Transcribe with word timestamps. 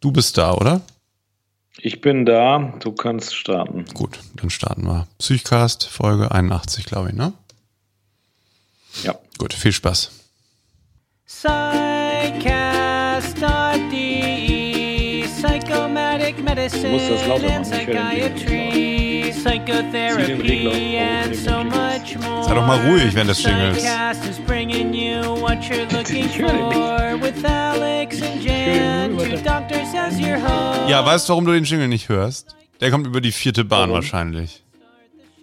Du 0.00 0.12
bist 0.12 0.38
da, 0.38 0.54
oder? 0.54 0.80
Ich 1.80 2.00
bin 2.00 2.24
da, 2.24 2.74
du 2.80 2.92
kannst 2.92 3.34
starten. 3.34 3.84
Gut, 3.94 4.20
dann 4.34 4.50
starten 4.50 4.84
wir. 4.84 5.06
Psychcast, 5.18 5.86
Folge 5.86 6.30
81, 6.32 6.84
glaube 6.84 7.08
ich, 7.08 7.14
ne? 7.14 7.32
Ja. 9.02 9.14
Gut, 9.38 9.54
viel 9.54 9.72
Spaß. 9.72 10.10
Psychcast.de 11.26 12.38
Psychomatic 15.24 16.42
Medicine 16.42 16.90
musst 16.90 17.10
das 17.10 17.26
lauter 17.26 17.48
machen, 17.48 17.72
ich 17.72 17.86
höre 17.86 18.10
den 18.10 18.34
Psychiatry 18.34 19.07
Psychotherapy 19.48 20.98
and 20.98 21.34
so 21.34 21.64
much 21.64 22.18
more 22.18 22.44
Sei 22.44 22.54
doch 22.54 22.66
mal 22.66 22.80
ruhig 22.86 23.14
während 23.14 23.30
des 23.30 23.42
Jingles. 23.42 23.78
Psychcast 23.78 24.26
is 24.26 24.38
bringing 24.40 24.92
you 24.92 25.22
what 25.40 25.62
you're 25.62 25.86
looking 25.90 26.28
for 26.28 27.18
With 27.18 27.42
Alex 27.46 28.20
and 28.20 28.42
Jan 28.44 29.16
Two 29.16 29.42
doctors 29.42 29.94
as 29.94 30.20
your 30.20 30.36
host 30.36 30.90
Ja, 30.90 31.04
weißt 31.04 31.26
du, 31.26 31.32
warum 31.32 31.46
du 31.46 31.52
den 31.52 31.64
Jingle 31.64 31.88
nicht 31.88 32.10
hörst? 32.10 32.54
Der 32.82 32.90
kommt 32.90 33.06
über 33.06 33.22
die 33.22 33.32
vierte 33.32 33.64
Bahn 33.64 33.88
Warum? 33.88 33.94
wahrscheinlich. 33.94 34.62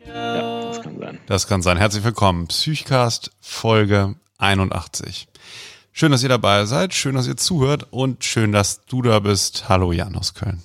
Ja, 0.05 0.61
das 0.67 0.81
kann 0.83 0.99
sein. 0.99 1.19
Das 1.25 1.47
kann 1.47 1.61
sein. 1.63 1.77
Herzlich 1.77 2.03
willkommen. 2.03 2.47
Psychcast 2.47 3.31
Folge 3.41 4.13
81. 4.37 5.27
Schön, 5.93 6.11
dass 6.11 6.21
ihr 6.21 6.29
dabei 6.29 6.65
seid, 6.65 6.93
schön, 6.93 7.15
dass 7.15 7.25
ihr 7.25 7.37
zuhört 7.37 7.87
und 7.89 8.23
schön, 8.23 8.51
dass 8.51 8.85
du 8.85 9.01
da 9.01 9.17
bist. 9.17 9.67
Hallo 9.67 9.91
Jan 9.91 10.15
aus 10.15 10.35
Köln. 10.35 10.61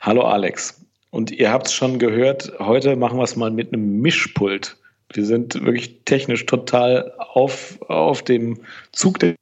Hallo 0.00 0.22
Alex. 0.22 0.77
Und 1.10 1.30
ihr 1.30 1.50
habt 1.50 1.68
es 1.68 1.72
schon 1.72 1.98
gehört, 1.98 2.52
heute 2.58 2.96
machen 2.96 3.18
wir 3.18 3.24
es 3.24 3.36
mal 3.36 3.50
mit 3.50 3.72
einem 3.72 4.00
Mischpult. 4.00 4.76
Wir 5.12 5.24
sind 5.24 5.54
wirklich 5.64 6.00
technisch 6.04 6.44
total 6.44 7.12
auf, 7.18 7.80
auf 7.88 8.22
dem 8.22 8.60
Zug 8.92 9.18
der 9.18 9.34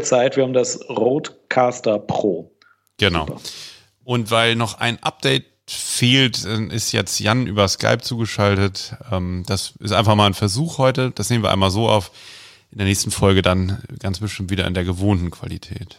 Zeit. 0.00 0.36
Wir 0.36 0.44
haben 0.44 0.52
das 0.52 0.88
Rodecaster 0.88 1.98
Pro. 1.98 2.52
Genau. 2.98 3.26
Super. 3.26 3.40
Und 4.04 4.30
weil 4.30 4.54
noch 4.54 4.78
ein 4.78 5.02
Update 5.02 5.46
fehlt, 5.66 6.44
ist 6.44 6.92
jetzt 6.92 7.18
Jan 7.20 7.46
über 7.46 7.66
Skype 7.66 8.02
zugeschaltet. 8.02 8.96
Ähm, 9.10 9.44
Das 9.46 9.74
ist 9.80 9.92
einfach 9.92 10.14
mal 10.14 10.26
ein 10.26 10.34
Versuch 10.34 10.78
heute. 10.78 11.10
Das 11.14 11.30
nehmen 11.30 11.42
wir 11.42 11.50
einmal 11.50 11.70
so 11.70 11.88
auf. 11.88 12.10
In 12.70 12.78
der 12.78 12.86
nächsten 12.86 13.10
Folge 13.10 13.40
dann 13.40 13.82
ganz 14.00 14.18
bestimmt 14.18 14.50
wieder 14.50 14.66
in 14.66 14.74
der 14.74 14.84
gewohnten 14.84 15.30
Qualität. 15.30 15.98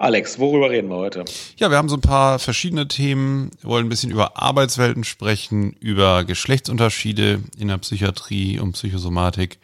Alex, 0.00 0.38
worüber 0.38 0.70
reden 0.70 0.88
wir 0.88 0.96
heute? 0.96 1.26
Ja, 1.58 1.70
wir 1.70 1.76
haben 1.76 1.90
so 1.90 1.96
ein 1.96 2.00
paar 2.00 2.38
verschiedene 2.38 2.88
Themen. 2.88 3.50
Wir 3.60 3.68
wollen 3.68 3.84
ein 3.84 3.90
bisschen 3.90 4.10
über 4.10 4.40
Arbeitswelten 4.40 5.04
sprechen, 5.04 5.74
über 5.74 6.24
Geschlechtsunterschiede 6.24 7.42
in 7.58 7.68
der 7.68 7.76
Psychiatrie 7.76 8.58
und 8.58 8.72
Psychosomatik. 8.72 9.58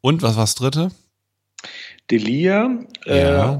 Und 0.00 0.22
was 0.22 0.36
war's 0.36 0.56
dritte? 0.56 0.90
Delia 2.10 2.68
äh, 3.04 3.56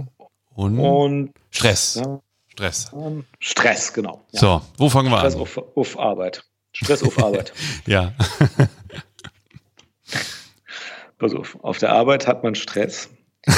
Und, 0.57 0.81
und 0.81 1.33
Stress. 1.53 1.95
ja, 1.95 2.21
Stress. 2.49 2.91
Stress, 3.39 3.93
genau. 3.93 4.25
Ja. 4.33 4.41
So, 4.41 4.63
wo 4.77 4.89
fangen 4.91 5.13
wir 5.13 5.19
Stress 5.21 5.37
an? 5.37 5.41
auf, 5.43 5.59
auf 5.77 5.97
Arbeit. 5.97 6.45
Stress 6.73 7.05
auf 7.05 7.17
Arbeit. 7.23 7.53
Ja. 7.87 8.13
Pass 11.19 11.33
auf, 11.35 11.57
auf 11.63 11.79
der 11.79 11.93
Arbeit 11.93 12.27
hat 12.27 12.43
man 12.43 12.57
Stress. 12.57 13.09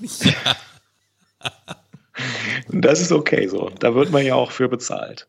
Und 0.00 0.10
das 2.68 3.00
ist 3.00 3.12
okay 3.12 3.46
so. 3.48 3.70
Da 3.78 3.94
wird 3.94 4.10
man 4.10 4.24
ja 4.24 4.34
auch 4.34 4.50
für 4.50 4.68
bezahlt. 4.68 5.28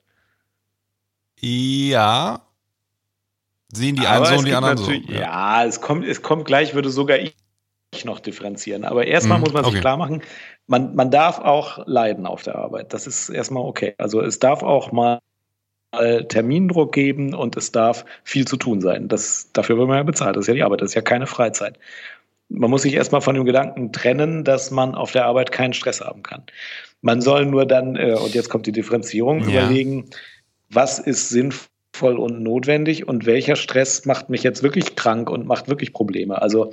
ja. 1.39 2.41
Sehen 3.73 3.95
die 3.95 4.08
einen 4.08 4.17
Aber 4.17 4.25
so 4.27 4.33
es 4.36 4.39
und 4.39 4.45
die 4.47 4.53
anderen 4.53 4.77
so. 4.77 4.83
natürlich- 4.89 5.09
Ja, 5.09 5.66
es, 5.66 5.81
kommt, 5.81 6.05
es 6.05 6.21
kommt 6.21 6.45
gleich, 6.45 6.75
würde 6.75 6.89
sogar 6.89 7.17
ich 7.17 7.36
noch 8.05 8.19
differenzieren. 8.19 8.86
Aber 8.86 9.05
erstmal 9.05 9.38
Mhm, 9.39 9.43
muss 9.43 9.53
man 9.53 9.63
sich 9.66 9.73
okay. 9.73 9.81
klar 9.81 9.97
machen, 9.97 10.21
man, 10.67 10.95
man 10.95 11.11
darf 11.11 11.39
auch 11.39 11.80
leiden 11.86 12.25
auf 12.25 12.43
der 12.43 12.55
Arbeit. 12.55 12.93
Das 12.93 13.05
ist 13.08 13.30
erstmal 13.30 13.63
okay. 13.63 13.95
Also 13.97 14.21
es 14.21 14.39
darf 14.39 14.63
auch 14.63 14.91
mal 14.91 15.19
Termindruck 16.27 16.93
geben 16.93 17.33
und 17.33 17.55
es 17.55 17.71
darf 17.71 18.03
viel 18.23 18.45
zu 18.45 18.58
tun 18.58 18.82
sein. 18.82 19.08
Das, 19.08 19.49
dafür 19.53 19.77
wird 19.77 19.87
man 19.87 19.97
ja 19.97 20.03
bezahlt. 20.03 20.36
Das 20.36 20.43
ist 20.43 20.47
ja 20.49 20.53
die 20.53 20.64
Arbeit, 20.64 20.82
das 20.82 20.92
ist 20.92 20.95
ja 20.95 21.02
keine 21.02 21.26
Freizeit. 21.27 21.80
Man 22.50 22.70
muss 22.70 22.83
sich 22.83 22.94
erstmal 22.94 23.22
von 23.22 23.36
dem 23.36 23.45
Gedanken 23.45 23.92
trennen, 23.92 24.44
dass 24.44 24.72
man 24.72 24.95
auf 24.95 25.11
der 25.11 25.26
Arbeit 25.26 25.52
keinen 25.52 25.73
Stress 25.73 26.02
haben 26.02 26.23
kann. 26.23 26.44
Man 27.02 27.22
soll 27.22 27.45
nur 27.45 27.66
dann, 27.66 27.95
äh, 27.95 28.14
und 28.14 28.36
jetzt 28.36 28.50
kommt 28.50 28.66
die 28.67 28.72
Differenzierung, 28.72 29.42
Ja. 29.42 29.50
überlegen, 29.64 30.10
was 30.70 31.00
ist 31.00 31.30
sinnvoll 31.30 32.17
und 32.17 32.42
notwendig 32.44 33.08
und 33.08 33.26
welcher 33.26 33.56
Stress 33.56 34.06
macht 34.06 34.30
mich 34.30 34.44
jetzt 34.44 34.64
wirklich 34.64 34.95
krank 34.95 35.30
und 35.30 35.45
macht 35.48 35.67
wirklich 35.70 35.94
Probleme. 35.94 36.42
Also 36.42 36.70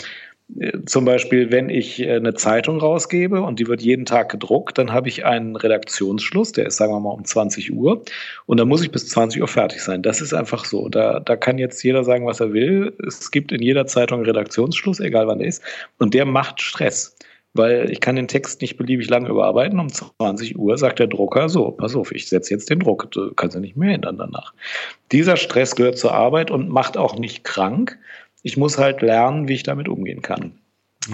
zum 0.84 1.04
Beispiel, 1.04 1.50
wenn 1.50 1.70
ich 1.70 2.00
äh, 2.00 2.16
eine 2.16 2.34
Zeitung 2.34 2.78
rausgebe 2.78 3.40
und 3.42 3.58
die 3.58 3.66
wird 3.68 3.80
jeden 3.80 4.04
Tag 4.04 4.30
gedruckt, 4.30 4.76
dann 4.76 4.92
habe 4.92 5.08
ich 5.08 5.24
einen 5.24 5.56
Redaktionsschluss, 5.56 6.52
der 6.52 6.66
ist, 6.66 6.76
sagen 6.76 6.92
wir 6.92 7.00
mal, 7.00 7.10
um 7.10 7.24
20 7.24 7.72
Uhr. 7.72 8.02
Und 8.46 8.60
dann 8.60 8.68
muss 8.68 8.82
ich 8.82 8.90
bis 8.90 9.08
20 9.08 9.40
Uhr 9.40 9.48
fertig 9.48 9.82
sein. 9.82 10.02
Das 10.02 10.20
ist 10.20 10.34
einfach 10.34 10.64
so. 10.64 10.88
Da, 10.88 11.20
da 11.20 11.36
kann 11.36 11.58
jetzt 11.58 11.82
jeder 11.82 12.04
sagen, 12.04 12.26
was 12.26 12.40
er 12.40 12.52
will. 12.52 12.94
Es 13.06 13.30
gibt 13.30 13.50
in 13.52 13.62
jeder 13.62 13.86
Zeitung 13.86 14.18
einen 14.18 14.26
Redaktionsschluss, 14.26 15.00
egal 15.00 15.26
wann 15.26 15.38
der 15.38 15.48
ist. 15.48 15.62
Und 15.98 16.12
der 16.14 16.26
macht 16.26 16.60
Stress. 16.60 17.16
Weil 17.54 17.90
ich 17.90 18.00
kann 18.00 18.16
den 18.16 18.28
Text 18.28 18.62
nicht 18.62 18.78
beliebig 18.78 19.10
lange 19.10 19.28
überarbeiten. 19.28 19.78
Um 19.78 19.90
20 19.90 20.58
Uhr 20.58 20.78
sagt 20.78 20.98
der 20.98 21.06
Drucker, 21.06 21.50
so, 21.50 21.70
pass 21.70 21.94
auf, 21.94 22.10
ich 22.10 22.28
setze 22.28 22.54
jetzt 22.54 22.70
den 22.70 22.80
Druck. 22.80 23.10
Du 23.10 23.32
kannst 23.34 23.54
ja 23.54 23.60
nicht 23.60 23.76
mehr 23.76 23.94
ändern 23.94 24.16
danach. 24.16 24.54
Dieser 25.12 25.36
Stress 25.36 25.76
gehört 25.76 25.98
zur 25.98 26.14
Arbeit 26.14 26.50
und 26.50 26.70
macht 26.70 26.96
auch 26.96 27.18
nicht 27.18 27.44
krank. 27.44 27.98
Ich 28.42 28.56
muss 28.56 28.78
halt 28.78 29.02
lernen, 29.02 29.48
wie 29.48 29.54
ich 29.54 29.62
damit 29.62 29.88
umgehen 29.88 30.22
kann. 30.22 30.58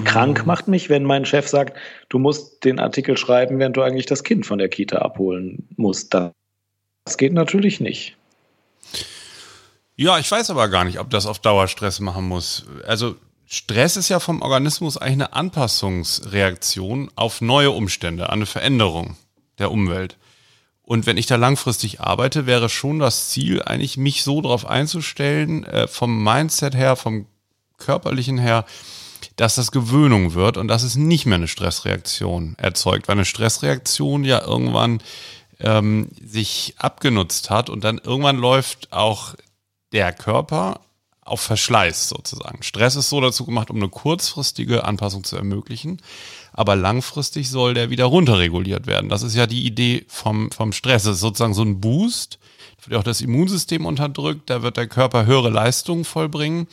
Krank 0.04 0.44
macht 0.44 0.68
mich, 0.68 0.90
wenn 0.90 1.04
mein 1.04 1.24
Chef 1.24 1.48
sagt, 1.48 1.78
du 2.08 2.18
musst 2.18 2.64
den 2.64 2.78
Artikel 2.78 3.16
schreiben, 3.16 3.58
während 3.58 3.76
du 3.76 3.82
eigentlich 3.82 4.06
das 4.06 4.22
Kind 4.22 4.44
von 4.44 4.58
der 4.58 4.68
Kita 4.68 4.98
abholen 4.98 5.66
musst. 5.76 6.12
Das 6.12 7.16
geht 7.16 7.32
natürlich 7.32 7.80
nicht. 7.80 8.16
Ja, 9.96 10.18
ich 10.18 10.30
weiß 10.30 10.50
aber 10.50 10.68
gar 10.68 10.84
nicht, 10.84 11.00
ob 11.00 11.10
das 11.10 11.26
auf 11.26 11.38
Dauer 11.38 11.68
Stress 11.68 12.00
machen 12.00 12.28
muss. 12.28 12.66
Also 12.86 13.16
Stress 13.46 13.96
ist 13.96 14.10
ja 14.10 14.20
vom 14.20 14.42
Organismus 14.42 14.98
eigentlich 14.98 15.14
eine 15.14 15.32
Anpassungsreaktion 15.32 17.10
auf 17.16 17.40
neue 17.40 17.70
Umstände, 17.70 18.28
an 18.28 18.40
eine 18.40 18.46
Veränderung 18.46 19.16
der 19.58 19.70
Umwelt. 19.70 20.18
Und 20.88 21.04
wenn 21.04 21.18
ich 21.18 21.26
da 21.26 21.36
langfristig 21.36 22.00
arbeite, 22.00 22.46
wäre 22.46 22.70
schon 22.70 22.98
das 22.98 23.28
Ziel, 23.28 23.60
eigentlich 23.62 23.98
mich 23.98 24.22
so 24.22 24.40
darauf 24.40 24.64
einzustellen, 24.64 25.64
äh, 25.64 25.86
vom 25.86 26.24
Mindset 26.24 26.74
her, 26.74 26.96
vom 26.96 27.26
körperlichen 27.76 28.38
her, 28.38 28.64
dass 29.36 29.56
das 29.56 29.70
Gewöhnung 29.70 30.32
wird 30.32 30.56
und 30.56 30.66
dass 30.66 30.84
es 30.84 30.96
nicht 30.96 31.26
mehr 31.26 31.36
eine 31.36 31.46
Stressreaktion 31.46 32.54
erzeugt, 32.56 33.06
weil 33.06 33.16
eine 33.16 33.26
Stressreaktion 33.26 34.24
ja 34.24 34.40
irgendwann 34.40 35.02
ähm, 35.60 36.08
sich 36.24 36.72
abgenutzt 36.78 37.50
hat 37.50 37.68
und 37.68 37.84
dann 37.84 37.98
irgendwann 37.98 38.38
läuft 38.38 38.90
auch 38.90 39.34
der 39.92 40.14
Körper 40.14 40.80
auf 41.20 41.42
Verschleiß 41.42 42.08
sozusagen. 42.08 42.62
Stress 42.62 42.96
ist 42.96 43.10
so 43.10 43.20
dazu 43.20 43.44
gemacht, 43.44 43.68
um 43.68 43.76
eine 43.76 43.90
kurzfristige 43.90 44.84
Anpassung 44.84 45.22
zu 45.22 45.36
ermöglichen, 45.36 46.00
aber 46.58 46.74
langfristig 46.74 47.50
soll 47.50 47.72
der 47.72 47.88
wieder 47.88 48.06
runterreguliert 48.06 48.88
werden. 48.88 49.08
Das 49.08 49.22
ist 49.22 49.36
ja 49.36 49.46
die 49.46 49.64
Idee 49.64 50.04
vom, 50.08 50.50
vom 50.50 50.72
Stress. 50.72 51.04
Das 51.04 51.14
ist 51.14 51.20
sozusagen 51.20 51.54
so 51.54 51.62
ein 51.62 51.80
Boost, 51.80 52.40
da 52.78 52.90
wird 52.90 52.98
auch 52.98 53.04
das 53.04 53.20
Immunsystem 53.20 53.86
unterdrückt, 53.86 54.50
da 54.50 54.60
wird 54.60 54.76
der 54.76 54.88
Körper 54.88 55.24
höhere 55.24 55.50
Leistungen 55.50 56.04
vollbringen. 56.04 56.66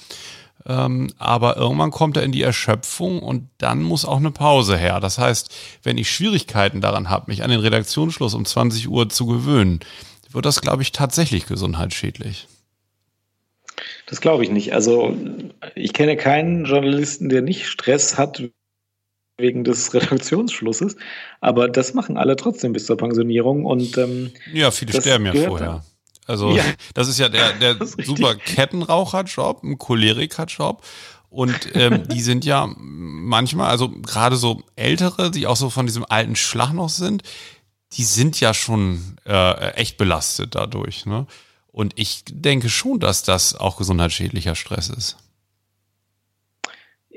Ähm, 0.66 1.12
aber 1.20 1.58
irgendwann 1.58 1.92
kommt 1.92 2.18
er 2.18 2.24
in 2.24 2.32
die 2.32 2.42
Erschöpfung 2.42 3.22
und 3.22 3.48
dann 3.60 3.84
muss 3.84 4.06
auch 4.06 4.18
eine 4.18 4.32
Pause 4.32 4.76
her. 4.76 5.00
Das 5.00 5.20
heißt, 5.20 5.54
wenn 5.84 6.00
ich 6.00 6.10
Schwierigkeiten 6.10 6.82
daran 6.82 7.12
habe, 7.12 7.30
mich 7.30 7.44
an 7.44 7.52
den 7.52 7.60
Redaktionsschluss 7.60 8.34
um 8.34 8.44
20 8.44 8.90
Uhr 8.90 9.10
zu 9.10 9.28
gewöhnen, 9.28 9.82
wird 10.32 10.48
das, 10.48 10.62
glaube 10.62 10.82
ich, 10.82 10.94
tatsächlich 10.94 11.46
gesundheitsschädlich. 11.46 12.48
Das 14.08 14.20
glaube 14.20 14.46
ich 14.46 14.50
nicht. 14.50 14.74
Also 14.74 15.16
ich 15.76 15.94
kenne 15.94 16.18
keinen 16.18 16.66
Journalisten, 16.66 17.30
der 17.30 17.44
nicht 17.44 17.68
Stress 17.68 18.18
hat 18.18 18.42
wegen 19.38 19.64
des 19.64 19.94
Redaktionsschlusses, 19.94 20.96
aber 21.42 21.68
das 21.68 21.94
machen 21.94 22.18
alle 22.18 22.36
trotzdem 22.36 22.74
bis 22.74 22.86
zur 22.86 22.98
Pensionierung 22.98 23.66
und 23.66 23.98
ähm, 23.98 24.32
Ja, 24.54 24.72
viele 24.72 25.00
sterben 25.00 25.26
ja 25.26 25.34
vorher. 25.34 25.84
Also 26.26 26.52
Ja. 26.52 26.64
das 26.94 27.08
ist 27.08 27.20
ja 27.20 27.30
der, 27.30 27.54
der 27.54 27.78
super 27.86 28.36
Kettenraucherjob, 28.36 29.64
ein 29.64 29.78
Cholerikerjob. 29.78 30.84
Und 31.30 31.76
ähm, 31.76 32.08
die 32.12 32.22
sind 32.22 32.46
ja 32.46 32.68
manchmal, 32.78 33.70
also 33.70 33.90
gerade 33.90 34.38
so 34.38 34.64
ältere, 34.76 35.32
die 35.32 35.48
auch 35.48 35.58
so 35.58 35.70
von 35.70 35.86
diesem 35.86 36.06
alten 36.08 36.36
Schlag 36.36 36.74
noch 36.74 36.90
sind, 36.90 37.24
die 37.94 38.06
sind 38.06 38.40
ja 38.40 38.54
schon 38.54 39.18
äh, 39.26 39.74
echt 39.74 39.98
belastet 39.98 40.56
dadurch. 40.56 41.06
Ne? 41.06 41.28
Und 41.72 41.94
ich 41.98 42.24
denke 42.30 42.70
schon, 42.70 43.00
dass 43.02 43.24
das 43.24 43.54
auch 43.54 43.76
gesundheitsschädlicher 43.78 44.56
Stress 44.56 44.90
ist. 44.90 45.18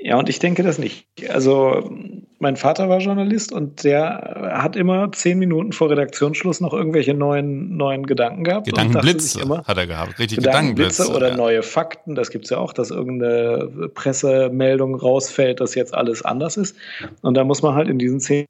Ja, 0.01 0.17
und 0.17 0.29
ich 0.29 0.39
denke 0.39 0.63
das 0.63 0.77
nicht. 0.77 1.07
Also 1.29 1.91
mein 2.39 2.55
Vater 2.55 2.87
war 2.87 2.99
Journalist 2.99 3.51
und 3.51 3.83
der 3.83 4.51
hat 4.53 4.77
immer 4.77 5.11
zehn 5.11 5.37
Minuten 5.37 5.73
vor 5.73 5.89
Redaktionsschluss 5.89 6.61
noch 6.61 6.73
irgendwelche 6.73 7.13
neuen, 7.13 7.75
neuen 7.75 8.05
Gedanken 8.05 8.45
gehabt. 8.45 8.65
Gedankenblitze 8.65 9.41
immer, 9.41 9.63
hat 9.65 9.77
er 9.77 9.87
gehabt, 9.87 10.17
richtig 10.17 10.37
Gedankenblitze. 10.37 11.03
Gedankenblitze 11.03 11.15
oder 11.15 11.29
ja. 11.29 11.35
neue 11.35 11.63
Fakten, 11.63 12.15
das 12.15 12.29
gibt 12.29 12.45
es 12.45 12.51
ja 12.51 12.59
auch, 12.59 12.71
dass 12.71 12.91
irgendeine 12.91 13.89
Pressemeldung 13.93 14.95
rausfällt, 14.95 15.59
dass 15.59 15.75
jetzt 15.75 15.93
alles 15.93 16.23
anders 16.23 16.55
ist. 16.55 16.77
Und 17.21 17.35
da 17.35 17.43
muss 17.43 17.61
man 17.61 17.75
halt 17.75 17.89
in 17.89 17.99
diesen 17.99 18.21
zehn 18.21 18.45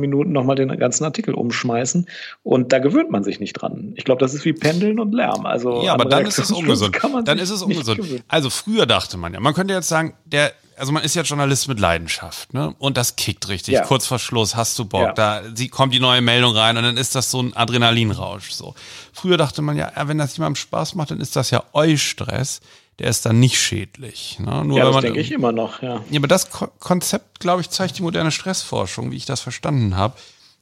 Minuten 0.00 0.32
nochmal 0.32 0.56
den 0.56 0.68
ganzen 0.78 1.04
Artikel 1.04 1.34
umschmeißen. 1.34 2.06
Und 2.42 2.72
da 2.72 2.78
gewöhnt 2.78 3.10
man 3.10 3.24
sich 3.24 3.40
nicht 3.40 3.54
dran. 3.54 3.92
Ich 3.96 4.04
glaube, 4.04 4.20
das 4.20 4.34
ist 4.34 4.44
wie 4.44 4.52
Pendeln 4.52 5.00
und 5.00 5.12
Lärm. 5.12 5.46
Also 5.46 5.82
ja, 5.82 5.92
aber 5.92 6.04
dann 6.04 6.26
ist 6.26 6.38
es 6.38 6.50
ungesund. 6.50 6.96
Dann 7.24 7.38
ist 7.38 7.50
es 7.50 7.62
ungesund. 7.62 8.24
Also 8.28 8.50
früher 8.50 8.86
dachte 8.86 9.16
man 9.16 9.34
ja, 9.34 9.40
man 9.40 9.54
könnte 9.54 9.74
jetzt 9.74 9.88
sagen, 9.88 10.14
der, 10.24 10.52
also 10.76 10.92
man 10.92 11.02
ist 11.02 11.14
ja 11.14 11.22
Journalist 11.22 11.68
mit 11.68 11.80
Leidenschaft, 11.80 12.52
ne? 12.52 12.74
Und 12.78 12.96
das 12.96 13.16
kickt 13.16 13.48
richtig. 13.48 13.74
Ja. 13.74 13.82
Kurz 13.82 14.06
vor 14.06 14.18
Schluss 14.18 14.56
hast 14.56 14.78
du 14.78 14.84
Bock. 14.84 15.02
Ja. 15.02 15.12
Da 15.12 15.42
sie, 15.54 15.68
kommt 15.68 15.94
die 15.94 16.00
neue 16.00 16.20
Meldung 16.20 16.56
rein 16.56 16.76
und 16.76 16.82
dann 16.82 16.96
ist 16.96 17.14
das 17.14 17.30
so 17.30 17.40
ein 17.40 17.54
Adrenalinrausch. 17.54 18.50
So. 18.50 18.74
Früher 19.12 19.36
dachte 19.36 19.62
man 19.62 19.76
ja, 19.76 19.92
wenn 20.06 20.18
das 20.18 20.36
jemandem 20.36 20.56
Spaß 20.56 20.94
macht, 20.94 21.10
dann 21.10 21.20
ist 21.20 21.36
das 21.36 21.50
ja 21.50 21.62
Eustress 21.72 22.60
der 22.98 23.08
ist 23.08 23.26
dann 23.26 23.40
nicht 23.40 23.58
schädlich. 23.58 24.38
Ne? 24.38 24.64
Nur 24.64 24.78
ja, 24.78 24.84
das 24.84 24.94
man, 24.94 25.02
denke 25.02 25.20
ich 25.20 25.32
immer 25.32 25.52
noch, 25.52 25.82
ja. 25.82 26.02
Ja, 26.10 26.20
aber 26.20 26.28
das 26.28 26.50
Ko 26.50 26.68
Konzept, 26.78 27.40
glaube 27.40 27.60
ich, 27.60 27.70
zeigt 27.70 27.98
die 27.98 28.02
moderne 28.02 28.30
Stressforschung, 28.30 29.10
wie 29.10 29.16
ich 29.16 29.26
das 29.26 29.40
verstanden 29.40 29.96
habe, 29.96 30.16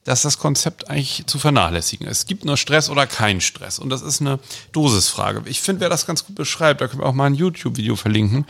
dass 0.05 0.23
das 0.23 0.38
Konzept 0.38 0.88
eigentlich 0.90 1.26
zu 1.26 1.38
vernachlässigen 1.38 2.06
ist. 2.06 2.19
Es 2.19 2.26
gibt 2.26 2.44
nur 2.44 2.56
Stress 2.56 2.90
oder 2.90 3.06
keinen 3.06 3.40
Stress. 3.40 3.79
Und 3.79 3.90
das 3.90 4.02
ist 4.02 4.20
eine 4.20 4.38
Dosisfrage. 4.73 5.43
Ich 5.46 5.61
finde, 5.61 5.81
wer 5.81 5.88
das 5.88 6.06
ganz 6.06 6.26
gut 6.26 6.34
beschreibt, 6.34 6.81
da 6.81 6.88
können 6.88 7.02
wir 7.02 7.06
auch 7.06 7.14
mal 7.14 7.26
ein 7.26 7.34
YouTube-Video 7.34 7.96
verlinken, 7.96 8.46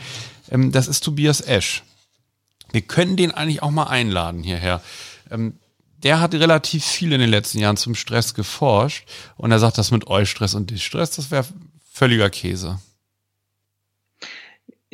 ähm, 0.49 0.71
das 0.71 0.87
ist 0.87 1.03
Tobias 1.03 1.41
Esch. 1.41 1.83
Wir 2.71 2.81
können 2.81 3.17
den 3.17 3.31
eigentlich 3.31 3.61
auch 3.61 3.71
mal 3.71 3.83
einladen 3.83 4.43
hierher. 4.43 4.81
Ähm, 5.29 5.53
der 6.01 6.19
hat 6.19 6.33
relativ 6.33 6.83
viel 6.83 7.13
in 7.13 7.19
den 7.19 7.29
letzten 7.29 7.59
Jahren 7.59 7.77
zum 7.77 7.95
Stress 7.95 8.33
geforscht 8.33 9.07
und 9.37 9.51
er 9.51 9.59
sagt, 9.59 9.77
das 9.77 9.91
mit 9.91 10.07
Eustress 10.07 10.53
und 10.53 10.69
Distress, 10.69 11.11
das 11.11 11.31
wäre 11.31 11.45
völliger 11.91 12.29
Käse. 12.29 12.79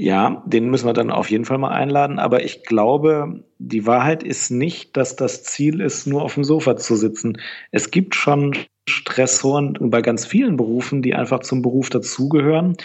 Ja, 0.02 0.42
den 0.46 0.70
müssen 0.70 0.86
wir 0.86 0.94
dann 0.94 1.12
auf 1.12 1.30
jeden 1.30 1.44
Fall 1.44 1.58
mal 1.58 1.72
einladen. 1.72 2.20
Aber 2.20 2.42
ich 2.42 2.64
glaube, 2.64 3.44
die 3.58 3.86
Wahrheit 3.86 4.24
ist 4.24 4.50
nicht, 4.50 4.96
dass 4.96 5.18
das 5.18 5.44
Ziel 5.44 5.82
ist, 5.82 6.08
nur 6.08 6.22
auf 6.22 6.36
dem 6.36 6.46
Sofa 6.46 6.78
zu 6.78 6.96
sitzen. 6.96 7.38
Es 7.72 7.92
gibt 7.92 8.16
schon 8.16 8.56
Stressoren 8.88 9.78
bei 9.78 10.02
ganz 10.02 10.26
vielen 10.26 10.56
Berufen, 10.56 11.02
die 11.02 11.16
einfach 11.16 11.42
zum 11.42 11.62
Beruf 11.62 11.90
dazugehören. 11.90 12.78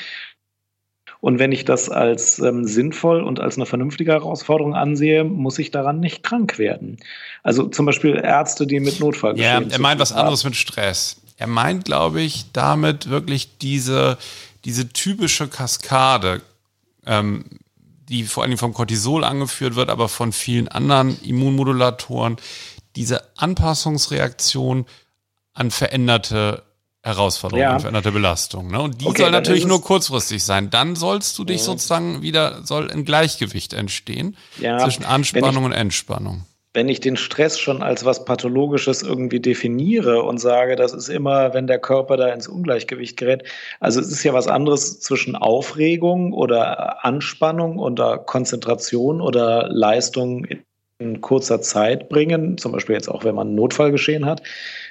Und 1.21 1.39
wenn 1.39 1.53
ich 1.53 1.65
das 1.65 1.89
als 1.89 2.41
ähm, 2.41 2.65
sinnvoll 2.65 3.23
und 3.23 3.39
als 3.39 3.59
eine 3.59 3.67
vernünftige 3.67 4.11
Herausforderung 4.11 4.75
ansehe, 4.75 5.23
muss 5.23 5.61
ich 5.61 5.71
daran 5.71 6.01
nicht 6.01 6.25
krank 6.25 6.59
werden. 6.59 6.97
Also 7.45 7.69
zum 7.69 7.87
Beispiel 7.87 8.17
Ärzte, 8.17 8.67
die 8.67 8.81
mit 8.81 8.99
Notfall 8.99 9.39
Ja, 9.39 9.61
er 9.61 9.81
meint 9.81 10.01
was 10.01 10.13
anderes 10.13 10.43
mit 10.43 10.57
Stress. 10.57 11.21
Er 11.37 11.47
meint, 11.47 11.85
glaube 11.85 12.23
ich, 12.23 12.47
damit 12.53 13.09
wirklich 13.09 13.57
diese, 13.59 14.19
diese 14.65 14.89
typische 14.89 15.47
Kaskade 15.47 16.43
ähm, 17.07 17.45
die 18.09 18.25
vor 18.25 18.43
allem 18.43 18.59
vom 18.59 18.75
Cortisol 18.75 19.25
angeführt 19.25 19.77
wird, 19.77 19.89
aber 19.89 20.09
von 20.09 20.33
vielen 20.33 20.69
anderen 20.69 21.21
Immunmodulatoren, 21.23 22.37
diese 22.97 23.37
Anpassungsreaktion 23.39 24.87
an 25.55 25.71
veränderte 25.71 26.63
Herausforderungen, 27.03 27.63
ja. 27.63 27.73
an 27.75 27.81
veränderte 27.81 28.13
Belastung. 28.13 28.71
Ne? 28.71 28.81
Und 28.81 29.01
die 29.01 29.07
okay, 29.07 29.23
soll 29.23 29.31
natürlich 29.31 29.67
nur 29.67 29.83
kurzfristig 29.83 30.43
sein. 30.43 30.71
Dann 30.71 30.97
sollst 30.97 31.39
du 31.39 31.45
dich 31.45 31.59
ja. 31.59 31.65
sozusagen 31.65 32.23
wieder, 32.23 32.65
soll 32.65 32.91
ein 32.91 33.05
Gleichgewicht 33.05 33.73
entstehen 33.73 34.37
ja, 34.59 34.79
zwischen 34.79 35.05
Anspannung 35.05 35.65
und 35.65 35.73
Entspannung 35.73 36.45
wenn 36.75 36.89
ich 36.89 37.01
den 37.01 37.17
Stress 37.17 37.59
schon 37.59 37.83
als 37.83 38.05
was 38.05 38.25
Pathologisches 38.25 39.03
irgendwie 39.03 39.41
definiere 39.41 40.25
und 40.25 40.39
sage, 40.39 40.75
das 40.75 40.93
ist 40.93 41.09
immer, 41.09 41.55
wenn 41.55 41.69
der 41.69 41.79
Körper 41.79 42.17
da 42.17 42.29
ins 42.29 42.49
Ungleichgewicht 42.49 43.17
gerät. 43.17 43.45
Also 43.79 44.01
es 44.01 44.09
ist 44.11 44.25
ja 44.25 44.35
was 44.35 44.49
anderes 44.49 45.01
zwischen 45.01 45.37
Aufregung 45.37 46.33
oder 46.33 47.05
Anspannung 47.05 47.79
oder 47.79 48.19
Konzentration 48.19 49.21
oder 49.21 49.69
Leistung 49.69 50.47
in 50.99 51.21
kurzer 51.21 51.61
Zeit 51.61 52.09
bringen, 52.09 52.57
zum 52.57 52.73
Beispiel 52.73 52.95
jetzt 52.95 53.09
auch, 53.09 53.25
wenn 53.25 53.35
man 53.35 53.49
einen 53.49 53.57
Notfall 53.57 53.91
geschehen 53.91 54.27
hat, 54.27 54.43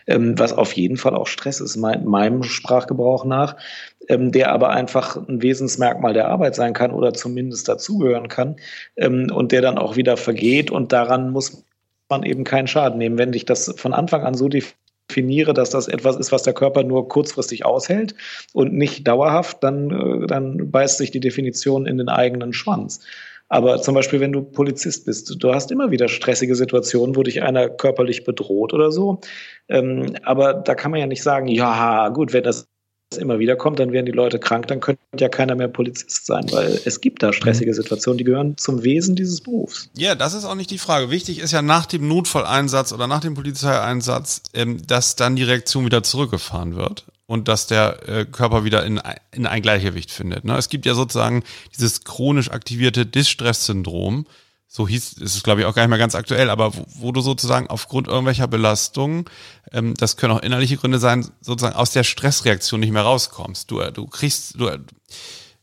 ähm, 0.06 0.38
was 0.38 0.53
auf 0.53 0.74
jeden 0.74 0.97
Fall 0.97 1.15
auch 1.15 1.27
Stress 1.27 1.59
ist, 1.62 1.77
meinem 1.77 2.44
Sprachgebrauch 2.44 3.25
nach, 3.25 3.56
ähm, 4.09 4.31
der 4.31 4.51
aber 4.51 4.69
einfach 4.69 5.15
ein 5.15 5.41
Wesensmerkmal 5.41 6.13
der 6.13 6.27
Arbeit 6.27 6.56
sein 6.56 6.74
kann 6.74 6.91
oder 6.91 7.13
zumindest 7.13 7.68
dazugehören 7.69 8.27
kann 8.27 8.57
ähm, 8.97 9.31
und 9.33 9.51
der 9.51 9.62
dann 9.62 9.77
auch 9.77 9.95
wieder 9.95 10.18
vergeht 10.18 10.71
und 10.71 10.91
daran 10.91 11.31
muss 11.31 11.63
man 12.09 12.23
eben 12.23 12.44
keinen 12.44 12.67
Schaden 12.67 12.97
nehmen. 12.97 13.17
Wenn 13.17 13.33
ich 13.33 13.45
das 13.45 13.73
von 13.77 13.94
Anfang 13.94 14.23
an 14.23 14.33
so 14.33 14.50
definiere, 14.50 15.53
dass 15.53 15.69
das 15.69 15.88
etwas 15.88 16.17
ist, 16.17 16.31
was 16.31 16.44
der 16.44 16.53
Körper 16.53 16.83
nur 16.83 17.07
kurzfristig 17.07 17.65
aushält 17.65 18.15
und 18.53 18.73
nicht 18.73 19.07
dauerhaft, 19.07 19.63
dann, 19.63 19.91
äh, 19.91 20.27
dann 20.27 20.71
beißt 20.71 20.97
sich 20.97 21.11
die 21.11 21.19
Definition 21.19 21.85
in 21.85 21.97
den 21.97 22.09
eigenen 22.09 22.53
Schwanz. 22.53 23.01
Aber 23.50 23.79
zum 23.81 23.94
Beispiel, 23.94 24.19
wenn 24.19 24.31
du 24.31 24.41
Polizist 24.41 25.05
bist, 25.05 25.35
du 25.38 25.53
hast 25.53 25.69
immer 25.69 25.91
wieder 25.91 26.07
stressige 26.07 26.55
Situationen, 26.55 27.15
wo 27.15 27.21
dich 27.21 27.44
einer 27.44 27.69
körperlich 27.69 28.23
bedroht 28.23 28.73
oder 28.73 28.91
so. 28.91 29.19
Ähm, 29.69 30.15
aber 30.23 30.56
da 30.56 30.73
kann 30.73 30.89
man 30.89 30.99
ja 30.99 31.06
nicht 31.06 31.21
sagen, 31.21 31.47
ja, 31.47 32.09
gut, 32.09 32.33
wenn 32.33 32.44
das 32.44 32.67
immer 33.18 33.39
wieder 33.39 33.56
kommt, 33.56 33.80
dann 33.80 33.92
werden 33.92 34.06
die 34.06 34.12
Leute 34.12 34.39
krank, 34.39 34.68
dann 34.68 34.80
könnte 34.80 35.01
ja 35.19 35.30
keiner 35.30 35.56
mehr 35.56 35.68
Polizist 35.68 36.25
sein, 36.25 36.45
weil 36.51 36.80
es 36.86 37.01
gibt 37.01 37.24
da 37.24 37.33
stressige 37.33 37.71
mhm. 37.71 37.75
Situationen, 37.75 38.18
die 38.18 38.24
gehören 38.24 38.57
zum 38.57 38.83
Wesen 38.83 39.15
dieses 39.15 39.42
Berufs. 39.42 39.89
Ja, 39.95 40.15
das 40.15 40.33
ist 40.33 40.45
auch 40.45 40.56
nicht 40.56 40.71
die 40.71 40.77
Frage. 40.77 41.10
Wichtig 41.10 41.39
ist 41.39 41.51
ja 41.51 41.62
nach 41.62 41.86
dem 41.86 42.07
Notfalleinsatz 42.07 42.94
oder 42.94 43.07
nach 43.07 43.21
dem 43.21 43.33
Polizeieinsatz, 43.33 44.44
ähm, 44.54 44.86
dass 44.86 45.15
dann 45.15 45.36
die 45.36 45.44
Reaktion 45.44 45.86
wieder 45.86 46.04
zurückgefahren 46.04 46.75
wird 46.75 47.06
und 47.25 47.48
dass 47.48 47.68
der 47.68 48.07
äh, 48.07 48.25
Körper 48.25 48.63
wieder 48.63 48.86
in, 48.86 49.01
in 49.31 49.48
ein 49.48 49.62
Gleichgewicht 49.62 50.12
findet. 50.12 50.44
Ne? 50.45 50.57
Es 50.57 50.69
gibt 50.69 50.86
ja 50.86 50.94
sozusagen 50.94 51.44
dieses 51.75 52.04
chronisch 52.04 52.51
aktivierte 52.51 53.06
Distress-Syndrom, 53.06 54.25
so 54.68 54.88
hieß, 54.88 55.13
ist 55.13 55.36
es 55.36 55.44
glaube 55.44 55.62
ich 55.62 55.68
auch 55.68 55.75
gar 55.75 55.83
nicht 55.83 55.92
mehr 55.92 56.00
ganz 56.00 56.16
aktuell, 56.16 56.50
aber 56.50 56.75
wo, 56.75 56.86
wo 56.95 57.12
du 57.12 57.21
sozusagen 57.21 57.68
aufgrund 57.68 58.07
irgendwelcher 58.07 58.48
Belastungen, 58.48 59.25
ähm, 59.73 59.95
das 59.95 60.17
können 60.17 60.33
auch 60.33 60.41
innerliche 60.41 60.77
Gründe 60.77 60.99
sein, 60.99 61.27
sozusagen 61.41 61.75
aus 61.75 61.91
der 61.91 62.03
Stressreaktion 62.03 62.79
nicht 62.79 62.91
mehr 62.91 63.01
rauskommst. 63.01 63.69
Du, 63.69 63.81
du 63.91 64.07
kriegst, 64.07 64.59
du, 64.59 64.69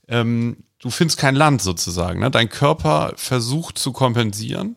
ähm, 0.08 0.56
du 0.78 0.90
findest 0.90 1.18
kein 1.18 1.36
Land 1.36 1.62
sozusagen. 1.62 2.20
Ne? 2.20 2.30
Dein 2.30 2.48
Körper 2.48 3.12
versucht 3.16 3.78
zu 3.78 3.92
kompensieren 3.92 4.76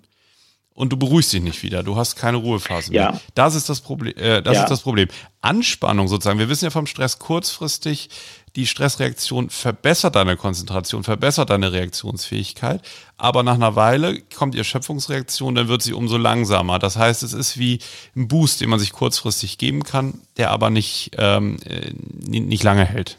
und 0.76 0.92
du 0.94 0.98
beruhigst 0.98 1.34
dich 1.34 1.42
nicht 1.42 1.64
wieder. 1.64 1.84
Du 1.84 1.96
hast 1.96 2.16
keine 2.16 2.38
Ruhephase 2.38 2.92
mehr. 2.92 3.02
Ja. 3.02 3.20
Das 3.34 3.56
ist 3.56 3.70
das 3.70 3.82
Problem. 3.82 4.16
Äh, 4.18 4.42
das 4.42 4.56
ja. 4.56 4.64
ist 4.64 4.70
das 4.70 4.82
Problem. 4.82 5.08
Anspannung 5.42 6.08
sozusagen. 6.08 6.40
Wir 6.40 6.50
wissen 6.50 6.66
ja 6.66 6.72
vom 6.72 6.88
Stress 6.88 7.20
kurzfristig 7.20 8.10
die 8.56 8.68
Stressreaktion 8.68 9.50
verbessert 9.50 10.16
deine 10.16 10.38
Konzentration, 10.38 11.04
verbessert 11.04 11.50
deine 11.50 11.72
Reaktionsfähigkeit, 11.72 12.82
aber 13.18 13.42
nach 13.42 13.56
einer 13.56 13.76
Weile 13.76 14.22
kommt 14.36 14.54
die 14.54 14.60
Erschöpfungsreaktion, 14.60 15.56
dann 15.56 15.68
wird 15.68 15.82
sie 15.82 15.94
umso 15.94 16.18
langsamer. 16.18 16.78
Das 16.78 16.96
heißt, 16.96 17.24
es 17.24 17.34
ist 17.34 17.58
wie 17.58 17.80
ein 18.16 18.28
Boost, 18.28 18.62
den 18.62 18.70
man 18.70 18.80
sich 18.80 18.92
kurzfristig 18.92 19.58
geben 19.58 19.84
kann, 19.84 20.22
der 20.38 20.52
aber 20.52 20.70
nicht, 20.70 21.12
ähm, 21.18 21.58
äh, 21.66 21.94
nicht 22.28 22.64
lange 22.64 22.86
hält. 22.86 23.18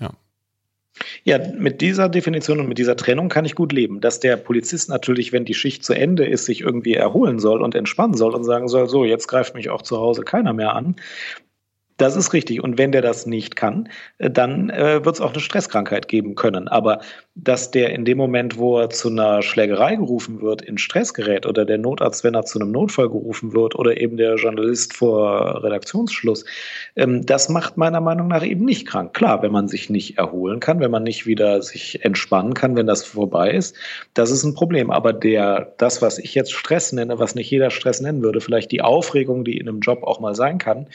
Ja. 0.00 0.10
Ja, 1.24 1.38
mit 1.58 1.82
dieser 1.82 2.08
Definition 2.08 2.58
und 2.58 2.68
mit 2.68 2.78
dieser 2.78 2.96
Trennung 2.96 3.28
kann 3.28 3.44
ich 3.44 3.54
gut 3.54 3.72
leben. 3.72 4.00
Dass 4.00 4.20
der 4.20 4.38
Polizist 4.38 4.88
natürlich, 4.88 5.32
wenn 5.32 5.44
die 5.44 5.54
Schicht 5.54 5.84
zu 5.84 5.92
Ende 5.92 6.24
ist, 6.24 6.46
sich 6.46 6.62
irgendwie 6.62 6.94
erholen 6.94 7.38
soll 7.40 7.60
und 7.60 7.74
entspannen 7.74 8.16
soll 8.16 8.34
und 8.34 8.44
sagen 8.44 8.68
soll, 8.68 8.88
so, 8.88 9.04
jetzt 9.04 9.28
greift 9.28 9.54
mich 9.54 9.68
auch 9.68 9.82
zu 9.82 9.98
Hause 9.98 10.22
keiner 10.22 10.54
mehr 10.54 10.74
an. 10.74 10.96
Das 12.02 12.16
ist 12.16 12.32
richtig. 12.32 12.60
Und 12.60 12.78
wenn 12.78 12.90
der 12.90 13.00
das 13.00 13.26
nicht 13.26 13.54
kann, 13.54 13.88
äh, 14.18 14.28
dann 14.28 14.70
äh, 14.70 15.04
wird 15.04 15.14
es 15.14 15.20
auch 15.20 15.32
eine 15.32 15.40
Stresskrankheit 15.40 16.08
geben 16.08 16.34
können. 16.34 16.66
Aber 16.66 17.00
dass 17.34 17.70
der 17.70 17.90
in 17.90 18.04
dem 18.04 18.18
Moment, 18.18 18.58
wo 18.58 18.78
er 18.78 18.90
zu 18.90 19.08
einer 19.08 19.40
Schlägerei 19.40 19.96
gerufen 19.96 20.42
wird, 20.42 20.60
in 20.60 20.76
Stress 20.76 21.14
gerät 21.14 21.46
oder 21.46 21.64
der 21.64 21.78
Notarzt, 21.78 22.24
wenn 22.24 22.34
er 22.34 22.44
zu 22.44 22.60
einem 22.60 22.72
Notfall 22.72 23.08
gerufen 23.08 23.54
wird 23.54 23.74
oder 23.74 23.98
eben 23.98 24.18
der 24.18 24.34
Journalist 24.34 24.94
vor 24.94 25.64
Redaktionsschluss, 25.64 26.44
ähm, 26.94 27.24
das 27.24 27.48
macht 27.48 27.78
meiner 27.78 28.02
Meinung 28.02 28.28
nach 28.28 28.44
eben 28.44 28.66
nicht 28.66 28.86
krank. 28.86 29.14
Klar, 29.14 29.42
wenn 29.42 29.50
man 29.50 29.68
sich 29.68 29.88
nicht 29.88 30.18
erholen 30.18 30.60
kann, 30.60 30.80
wenn 30.80 30.90
man 30.90 31.04
nicht 31.04 31.24
wieder 31.26 31.62
sich 31.62 32.04
entspannen 32.04 32.52
kann, 32.52 32.76
wenn 32.76 32.86
das 32.86 33.02
vorbei 33.02 33.50
ist, 33.50 33.76
das 34.12 34.30
ist 34.30 34.44
ein 34.44 34.54
Problem. 34.54 34.90
Aber 34.90 35.14
der, 35.14 35.72
das, 35.78 36.02
was 36.02 36.18
ich 36.18 36.34
jetzt 36.34 36.52
Stress 36.52 36.92
nenne, 36.92 37.18
was 37.18 37.34
nicht 37.34 37.50
jeder 37.50 37.70
Stress 37.70 38.02
nennen 38.02 38.22
würde, 38.22 38.42
vielleicht 38.42 38.70
die 38.72 38.82
Aufregung, 38.82 39.44
die 39.44 39.56
in 39.56 39.68
einem 39.68 39.80
Job 39.80 40.02
auch 40.02 40.20
mal 40.20 40.34
sein 40.34 40.58
kann, 40.58 40.86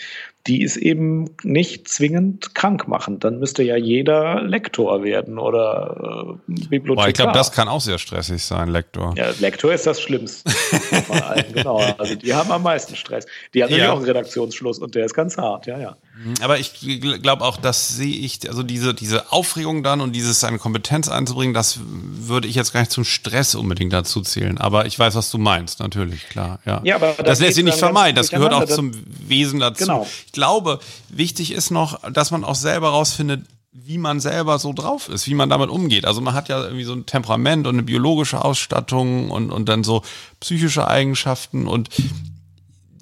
die 0.45 0.61
ist 0.61 0.77
eben 0.77 1.31
nicht 1.43 1.87
zwingend 1.87 2.55
krank 2.55 2.87
machen. 2.87 3.19
Dann 3.19 3.39
müsste 3.39 3.63
ja 3.63 3.75
jeder 3.75 4.41
Lektor 4.43 5.03
werden 5.03 5.39
oder 5.39 6.26
Bibliothekar. 6.47 6.95
Boah, 6.95 7.07
ich 7.07 7.13
glaube, 7.13 7.31
das 7.33 7.51
kann 7.51 7.67
auch 7.67 7.81
sehr 7.81 7.97
stressig 7.97 8.43
sein, 8.43 8.69
Lektor. 8.69 9.13
Ja, 9.17 9.31
Lektor 9.39 9.73
ist 9.73 9.85
das 9.87 10.01
Schlimmste 10.01 10.49
von 10.51 11.19
allen, 11.21 11.53
genau. 11.53 11.77
Also 11.97 12.15
die 12.15 12.33
haben 12.33 12.51
am 12.51 12.63
meisten 12.63 12.95
Stress. 12.95 13.25
Die 13.53 13.63
haben 13.63 13.69
nämlich 13.69 13.85
Ja. 13.87 13.93
auch 13.93 13.97
einen 13.97 14.05
Redaktionsschluss 14.05 14.79
und 14.79 14.95
der 14.95 15.05
ist 15.05 15.13
ganz 15.13 15.37
hart, 15.37 15.67
ja, 15.67 15.79
ja. 15.79 15.97
Aber 16.41 16.57
ich 16.59 16.73
glaube 17.21 17.43
auch, 17.45 17.57
das 17.57 17.89
sehe 17.89 18.15
ich, 18.15 18.47
also 18.49 18.63
diese, 18.63 18.93
diese 18.95 19.31
Aufregung 19.31 19.83
dann 19.83 20.01
und 20.01 20.13
dieses 20.13 20.39
seine 20.39 20.57
Kompetenz 20.57 21.09
einzubringen, 21.09 21.53
das 21.53 21.79
würde 21.83 22.47
ich 22.47 22.55
jetzt 22.55 22.73
gar 22.73 22.79
nicht 22.79 22.91
zum 22.91 23.03
Stress 23.03 23.53
unbedingt 23.53 23.93
dazu 23.93 24.21
zählen. 24.21 24.57
Aber 24.57 24.87
ich 24.87 24.97
weiß, 24.97 25.13
was 25.13 25.29
du 25.29 25.37
meinst, 25.37 25.79
natürlich, 25.79 26.27
klar. 26.29 26.59
Ja, 26.65 26.81
Ja, 26.83 26.95
aber 26.95 27.13
da 27.17 27.23
das 27.23 27.39
lässt 27.39 27.55
sich 27.55 27.63
nicht 27.63 27.77
vermeiden. 27.77 28.15
Das 28.15 28.29
gehört 28.31 28.51
auch 28.53 28.65
zum 28.65 28.93
Wesen 29.27 29.59
dazu. 29.59 29.85
Genau. 29.85 30.07
Ich 30.25 30.31
glaube, 30.31 30.79
wichtig 31.09 31.51
ist 31.51 31.69
noch, 31.69 31.99
dass 32.11 32.31
man 32.31 32.43
auch 32.43 32.55
selber 32.55 32.89
rausfindet, 32.89 33.41
wie 33.85 33.99
man 33.99 34.19
selber 34.19 34.57
so 34.57 34.73
drauf 34.73 35.07
ist, 35.07 35.27
wie 35.27 35.35
man 35.35 35.49
damit 35.49 35.69
umgeht. 35.69 36.05
Also 36.05 36.19
man 36.19 36.33
hat 36.33 36.49
ja 36.49 36.63
irgendwie 36.63 36.83
so 36.83 36.93
ein 36.93 37.05
Temperament 37.05 37.67
und 37.67 37.75
eine 37.75 37.83
biologische 37.83 38.43
Ausstattung 38.43 39.29
und, 39.29 39.51
und 39.51 39.69
dann 39.69 39.83
so 39.83 40.01
psychische 40.39 40.87
Eigenschaften 40.87 41.67
und 41.67 41.89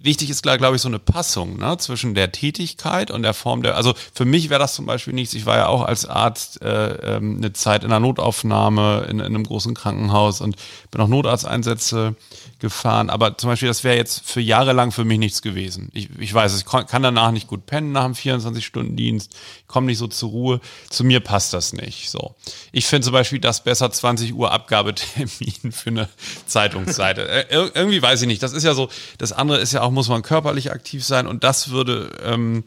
wichtig 0.06 0.30
ist, 0.30 0.44
glaube 0.44 0.76
ich, 0.76 0.82
so 0.82 0.88
eine 0.88 1.00
Passung 1.00 1.58
ne, 1.58 1.78
zwischen 1.78 2.16
der 2.16 2.32
Tätigkeit 2.32 3.12
und 3.12 3.24
der 3.24 3.34
Form 3.34 3.62
der. 3.64 3.76
Also 3.76 3.94
für 4.14 4.26
mich 4.26 4.50
wäre 4.50 4.60
das 4.60 4.74
zum 4.76 4.86
Beispiel 4.86 5.14
nichts. 5.14 5.34
Ich 5.34 5.46
war 5.46 5.58
ja 5.58 5.68
auch 5.68 5.82
als 5.84 6.06
Arzt 6.06 6.62
äh, 6.62 7.16
ähm, 7.18 7.38
eine 7.38 7.52
Zeit 7.54 7.84
in 7.84 7.90
der 7.90 8.00
Notaufnahme 8.00 9.06
in, 9.10 9.20
in 9.20 9.26
einem 9.26 9.44
großen 9.44 9.74
Krankenhaus 9.76 10.40
und 10.42 10.56
bin 10.92 11.02
auch 11.02 11.08
Notarzteinsätze 11.08 12.16
gefahren. 12.60 13.10
Aber 13.10 13.38
zum 13.38 13.50
Beispiel, 13.50 13.68
das 13.68 13.84
wäre 13.84 13.98
jetzt 13.98 14.22
für 14.26 14.42
Jahre 14.42 14.74
lang 14.74 14.92
für 14.92 15.04
mich 15.04 15.20
nichts 15.20 15.42
gewesen. 15.42 15.90
Ich, 15.94 16.10
ich 16.20 16.34
weiß, 16.34 16.58
ich 16.58 16.66
kann 16.66 17.04
danach 17.04 17.32
nicht 17.32 17.48
gut 17.48 17.66
pennen 17.66 17.92
nach 17.92 18.06
einem 18.06 18.14
24-Stunden-Dienst, 18.14 19.36
komme 19.68 19.88
nicht 19.88 19.98
so 19.98 20.08
zur 20.08 20.30
Ruhe. 20.30 20.62
Zu 20.90 21.04
mir 21.04 21.20
passt 21.20 21.54
das 21.54 21.74
nicht. 21.74 22.10
So, 22.10 22.36
ich 22.72 22.86
finde 22.86 23.06
zum 23.06 23.14
Beispiel 23.14 23.40
das 23.40 23.64
besser 23.64 23.92
20 23.92 24.34
Uhr 24.34 24.52
Abgabetermin 24.52 25.72
für 25.72 25.90
eine 25.90 26.10
Zeitungsseite. 26.48 27.28
Äh, 27.28 27.56
ir- 27.56 27.72
irgendwie 27.76 28.02
weiß 28.02 28.22
ich 28.22 28.28
nicht. 28.28 28.42
Das 28.44 28.54
ist 28.54 28.64
ja 28.64 28.74
so. 28.74 28.90
Das 29.18 29.32
andere 29.32 29.58
ist 29.60 29.74
ja 29.74 29.82
auch, 29.82 29.92
muss 29.96 30.10
man 30.10 30.22
körperlich 30.22 30.72
aktiv 30.72 31.04
sein 31.04 31.26
und 31.26 31.44
das 31.44 31.70
würde 31.70 32.12
ähm, 32.24 32.64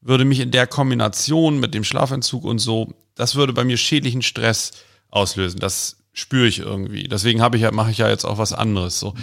würde 0.00 0.24
mich 0.24 0.40
in 0.40 0.50
der 0.50 0.66
Kombination 0.66 1.58
mit 1.58 1.74
dem 1.74 1.84
Schlafentzug 1.84 2.44
und 2.44 2.58
so, 2.58 2.94
das 3.14 3.34
würde 3.34 3.52
bei 3.52 3.64
mir 3.64 3.76
schädlichen 3.76 4.22
Stress 4.22 4.72
auslösen. 5.10 5.58
Das 5.58 5.96
spüre 6.12 6.46
ich 6.46 6.60
irgendwie. 6.60 7.04
Deswegen 7.04 7.42
habe 7.42 7.56
ich 7.56 7.62
ja, 7.62 7.72
mache 7.72 7.90
ich 7.90 7.98
ja 7.98 8.08
jetzt 8.08 8.24
auch 8.24 8.38
was 8.38 8.52
anderes. 8.52 9.00
So. 9.00 9.14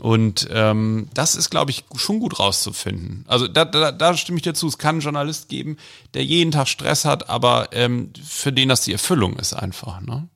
Und 0.00 0.48
ähm, 0.50 1.08
das 1.12 1.34
ist, 1.34 1.50
glaube 1.50 1.70
ich, 1.70 1.84
schon 1.96 2.20
gut 2.20 2.38
rauszufinden. 2.38 3.24
Also 3.26 3.48
da, 3.48 3.64
da, 3.64 3.92
da 3.92 4.16
stimme 4.16 4.38
ich 4.38 4.42
dir 4.42 4.54
zu. 4.54 4.68
Es 4.68 4.78
kann 4.78 4.96
einen 4.96 5.00
Journalist 5.00 5.48
geben, 5.48 5.76
der 6.14 6.24
jeden 6.24 6.52
Tag 6.52 6.68
Stress 6.68 7.04
hat, 7.04 7.28
aber 7.28 7.68
ähm, 7.72 8.12
für 8.24 8.52
den 8.52 8.68
das 8.68 8.82
die 8.82 8.92
Erfüllung 8.92 9.36
ist 9.36 9.54
einfach. 9.54 10.00
Ne? 10.00 10.28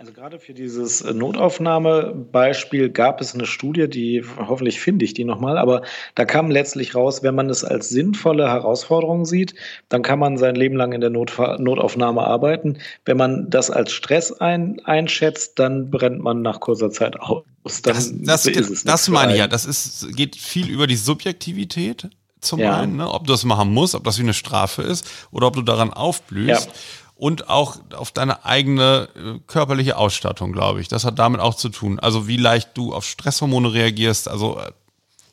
Also 0.00 0.12
gerade 0.12 0.38
für 0.38 0.54
dieses 0.54 1.00
äh, 1.00 1.12
Notaufnahmebeispiel 1.12 2.88
gab 2.88 3.20
es 3.20 3.34
eine 3.34 3.46
Studie, 3.46 3.88
die 3.88 4.24
hoffentlich 4.36 4.78
finde 4.78 5.04
ich 5.04 5.12
die 5.12 5.24
nochmal, 5.24 5.58
aber 5.58 5.82
da 6.14 6.24
kam 6.24 6.52
letztlich 6.52 6.94
raus, 6.94 7.24
wenn 7.24 7.34
man 7.34 7.50
es 7.50 7.64
als 7.64 7.88
sinnvolle 7.88 8.48
Herausforderung 8.48 9.24
sieht, 9.24 9.56
dann 9.88 10.02
kann 10.02 10.20
man 10.20 10.36
sein 10.36 10.54
Leben 10.54 10.76
lang 10.76 10.92
in 10.92 11.00
der 11.00 11.10
Notfa 11.10 11.58
Notaufnahme 11.58 12.22
arbeiten. 12.22 12.78
Wenn 13.06 13.16
man 13.16 13.50
das 13.50 13.72
als 13.72 13.90
Stress 13.90 14.30
ein 14.30 14.78
einschätzt, 14.84 15.58
dann 15.58 15.90
brennt 15.90 16.22
man 16.22 16.42
nach 16.42 16.60
kurzer 16.60 16.92
Zeit 16.92 17.18
aus. 17.18 17.42
Dann 17.82 17.94
Das, 17.94 18.12
das, 18.22 18.46
ist 18.46 18.70
es 18.70 18.84
das 18.84 19.08
meine 19.08 19.32
ich 19.32 19.38
ja. 19.40 19.48
Das 19.48 19.64
ist, 19.64 20.16
geht 20.16 20.36
viel 20.36 20.70
über 20.70 20.86
die 20.86 20.94
Subjektivität 20.94 22.08
zum 22.40 22.60
Ja. 22.60 22.78
einen, 22.78 22.98
ne? 22.98 23.10
ob 23.10 23.26
du 23.26 23.32
das 23.32 23.42
machen 23.42 23.72
musst, 23.72 23.96
ob 23.96 24.04
das 24.04 24.18
wie 24.18 24.22
eine 24.22 24.32
Strafe 24.32 24.82
ist 24.82 25.10
oder 25.32 25.48
ob 25.48 25.54
du 25.54 25.62
daran 25.62 25.92
aufblühst. 25.92 26.66
Ja. 26.66 26.72
Und 27.18 27.48
auch 27.48 27.78
auf 27.96 28.12
deine 28.12 28.44
eigene 28.44 29.08
äh, 29.16 29.40
körperliche 29.48 29.96
Ausstattung, 29.96 30.52
glaube 30.52 30.80
ich. 30.80 30.86
Das 30.86 31.04
hat 31.04 31.18
damit 31.18 31.40
auch 31.40 31.56
zu 31.56 31.68
tun. 31.68 31.98
Also 31.98 32.28
wie 32.28 32.36
leicht 32.36 32.70
du 32.78 32.94
auf 32.94 33.04
Stresshormone 33.04 33.72
reagierst. 33.72 34.28
Also 34.28 34.60
äh, 34.60 34.70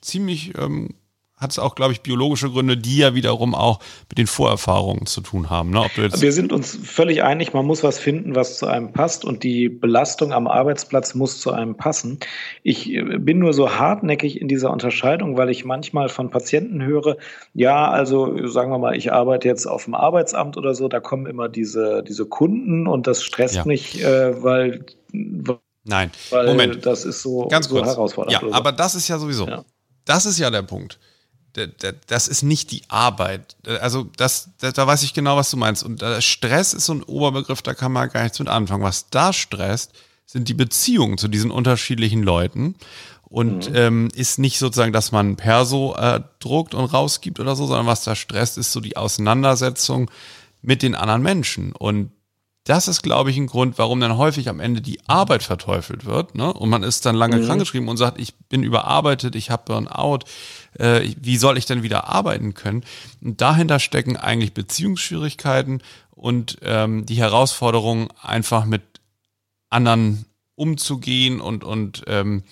ziemlich 0.01 0.57
ähm, 0.57 0.95
hat 1.37 1.51
es 1.51 1.59
auch, 1.59 1.75
glaube 1.75 1.91
ich, 1.91 2.01
biologische 2.01 2.49
Gründe, 2.49 2.77
die 2.77 2.97
ja 2.97 3.13
wiederum 3.13 3.55
auch 3.55 3.79
mit 4.09 4.17
den 4.17 4.27
Vorerfahrungen 4.27 5.05
zu 5.05 5.19
tun 5.19 5.49
haben. 5.49 5.69
Ne? 5.69 5.85
Wir 5.95 6.31
sind 6.31 6.53
uns 6.53 6.77
völlig 6.81 7.23
einig, 7.23 7.53
man 7.53 7.65
muss 7.65 7.83
was 7.83 7.99
finden, 7.99 8.35
was 8.35 8.57
zu 8.57 8.67
einem 8.67 8.93
passt 8.93 9.25
und 9.25 9.43
die 9.43 9.67
Belastung 9.67 10.31
am 10.31 10.47
Arbeitsplatz 10.47 11.13
muss 11.13 11.41
zu 11.41 11.51
einem 11.51 11.75
passen. 11.75 12.19
Ich 12.63 12.89
äh, 12.89 13.01
bin 13.19 13.39
nur 13.39 13.53
so 13.53 13.69
hartnäckig 13.71 14.39
in 14.39 14.47
dieser 14.47 14.71
Unterscheidung, 14.71 15.35
weil 15.35 15.49
ich 15.49 15.65
manchmal 15.65 16.07
von 16.07 16.29
Patienten 16.29 16.81
höre, 16.81 17.17
ja, 17.53 17.89
also 17.89 18.47
sagen 18.47 18.71
wir 18.71 18.77
mal, 18.79 18.95
ich 18.95 19.11
arbeite 19.11 19.49
jetzt 19.49 19.65
auf 19.65 19.83
dem 19.83 19.93
Arbeitsamt 19.93 20.55
oder 20.55 20.73
so, 20.73 20.87
da 20.87 21.01
kommen 21.01 21.25
immer 21.25 21.49
diese, 21.49 22.01
diese 22.07 22.25
Kunden 22.25 22.87
und 22.87 23.07
das 23.07 23.23
stresst 23.23 23.55
Ja. 23.55 23.65
mich, 23.65 24.01
äh, 24.01 24.41
weil, 24.41 24.85
Nein, 25.83 26.11
weil 26.29 26.45
Moment. 26.47 26.85
das 26.85 27.03
ist 27.03 27.21
so, 27.21 27.49
Ganz 27.49 27.67
so 27.67 27.75
kurz. 27.75 27.87
herausfordernd. 27.87 28.41
Ja, 28.41 28.55
aber 28.55 28.71
das 28.71 28.95
ist 28.95 29.09
ja 29.09 29.19
sowieso. 29.19 29.47
Ja. 29.47 29.65
Das 30.05 30.25
ist 30.25 30.39
ja 30.39 30.49
der 30.49 30.61
Punkt. 30.61 30.97
Das 32.07 32.27
ist 32.27 32.43
nicht 32.43 32.71
die 32.71 32.83
Arbeit. 32.87 33.55
Also 33.81 34.09
das, 34.17 34.49
da, 34.59 34.71
da 34.71 34.87
weiß 34.87 35.03
ich 35.03 35.13
genau, 35.13 35.37
was 35.37 35.51
du 35.51 35.57
meinst. 35.57 35.83
Und 35.83 36.03
Stress 36.19 36.73
ist 36.73 36.85
so 36.85 36.93
ein 36.93 37.03
Oberbegriff, 37.03 37.61
da 37.61 37.73
kann 37.73 37.91
man 37.91 38.09
gar 38.09 38.23
nichts 38.23 38.39
mit 38.39 38.47
anfangen. 38.49 38.83
Was 38.83 39.09
da 39.09 39.33
stresst, 39.33 39.93
sind 40.25 40.49
die 40.49 40.53
Beziehungen 40.53 41.17
zu 41.17 41.27
diesen 41.27 41.51
unterschiedlichen 41.51 42.23
Leuten. 42.23 42.75
Und 43.23 43.71
ähm, 43.73 44.09
ist 44.15 44.39
nicht 44.39 44.59
sozusagen, 44.59 44.93
dass 44.93 45.11
man 45.11 45.35
Perso 45.35 45.95
äh, 45.97 46.21
druckt 46.39 46.73
und 46.73 46.85
rausgibt 46.85 47.39
oder 47.39 47.55
so, 47.55 47.65
sondern 47.65 47.87
was 47.87 48.03
da 48.03 48.15
stresst, 48.15 48.57
ist 48.57 48.71
so 48.71 48.79
die 48.79 48.97
Auseinandersetzung 48.97 50.09
mit 50.61 50.83
den 50.83 50.95
anderen 50.95 51.21
Menschen. 51.21 51.71
Und 51.73 52.11
das 52.65 52.87
ist, 52.87 53.03
glaube 53.03 53.29
ich, 53.29 53.37
ein 53.37 53.45
Grund, 53.45 53.77
warum 53.77 53.99
dann 53.99 54.17
häufig 54.17 54.49
am 54.49 54.59
Ende 54.59 54.81
die 54.81 54.99
Arbeit 55.07 55.43
verteufelt 55.43 56.05
wird. 56.05 56.33
Ne? 56.33 56.51
Und 56.51 56.69
man 56.69 56.81
ist 56.81 57.05
dann 57.05 57.15
lange 57.15 57.45
krankgeschrieben 57.45 57.87
und 57.87 57.97
sagt, 57.97 58.19
ich 58.19 58.33
bin 58.49 58.63
überarbeitet, 58.63 59.35
ich 59.35 59.51
habe 59.51 59.63
Burnout, 59.65 60.25
äh, 60.79 61.13
wie 61.21 61.37
soll 61.37 61.59
ich 61.59 61.67
denn 61.67 61.83
wieder 61.83 62.07
arbeiten 62.09 62.55
können? 62.55 62.83
Und 63.21 63.39
dahinter 63.39 63.77
stecken 63.79 64.17
eigentlich 64.17 64.53
Beziehungsschwierigkeiten 64.53 65.83
und 66.09 66.57
ähm, 66.63 67.05
die 67.05 67.17
Herausforderung, 67.17 68.11
einfach 68.19 68.65
mit 68.65 68.81
anderen 69.69 70.25
umzugehen 70.55 71.41
und, 71.41 71.63
und 71.63 72.03
ähm, 72.07 72.43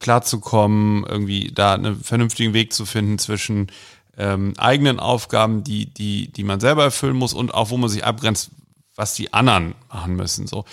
klarzukommen, 0.00 1.04
irgendwie 1.08 1.52
da 1.54 1.74
einen 1.74 2.02
vernünftigen 2.02 2.54
Weg 2.54 2.72
zu 2.72 2.86
finden 2.86 3.20
zwischen 3.20 3.70
ähm, 4.18 4.54
eigenen 4.58 4.98
Aufgaben, 4.98 5.62
die, 5.62 5.86
die, 5.86 6.32
die 6.32 6.42
man 6.42 6.58
selber 6.58 6.82
erfüllen 6.82 7.16
muss 7.16 7.34
und 7.34 7.54
auch 7.54 7.70
wo 7.70 7.76
man 7.76 7.88
sich 7.88 8.04
abgrenzt, 8.04 8.50
was 9.02 9.14
die 9.14 9.32
anderen 9.34 9.74
machen 9.92 10.14
müssen. 10.14 10.46
So. 10.46 10.64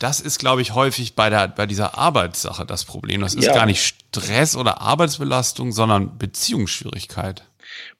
Das 0.00 0.20
ist, 0.20 0.38
glaube 0.38 0.60
ich, 0.60 0.74
häufig 0.74 1.14
bei, 1.14 1.30
der, 1.30 1.46
bei 1.48 1.66
dieser 1.66 1.96
Arbeitssache 1.96 2.66
das 2.66 2.84
Problem. 2.84 3.20
Das 3.20 3.34
ist 3.34 3.44
Ja. 3.46 3.54
gar 3.54 3.64
nicht 3.66 3.80
Stress 4.12 4.56
oder 4.56 4.80
Arbeitsbelastung, 4.80 5.70
sondern 5.72 6.18
Beziehungsschwierigkeit. 6.18 7.44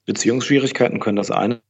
Beziehungsschwierigkeiten 0.04 0.98
können 1.00 1.16
das 1.16 1.30
eine 1.30 1.60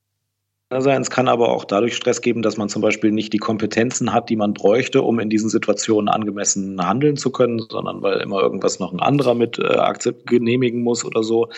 sein. 0.76 1.02
Es 1.02 1.10
kann 1.10 1.28
aber 1.28 1.50
auch 1.50 1.64
dadurch 1.64 1.94
Stress 1.94 2.20
geben, 2.20 2.42
dass 2.42 2.56
man 2.56 2.68
zum 2.68 2.82
Beispiel 2.82 3.12
nicht 3.12 3.32
die 3.32 3.38
Kompetenzen 3.38 4.12
hat, 4.12 4.28
die 4.28 4.34
man 4.34 4.54
bräuchte, 4.54 5.02
um 5.02 5.20
in 5.20 5.30
diesen 5.30 5.48
Situationen 5.50 6.08
angemessen 6.08 6.84
handeln 6.84 7.16
zu 7.16 7.30
können, 7.30 7.60
sondern 7.70 8.02
weil 8.02 8.20
immer 8.20 8.40
irgendwas 8.40 8.80
noch 8.80 8.92
ein 8.92 8.98
anderer 8.98 9.34
mit 9.34 9.58
äh, 9.60 9.66
akzept 9.76 10.26
genehmigen 10.26 10.82
muss 10.82 11.04
oder 11.04 11.22
so. 11.22 11.48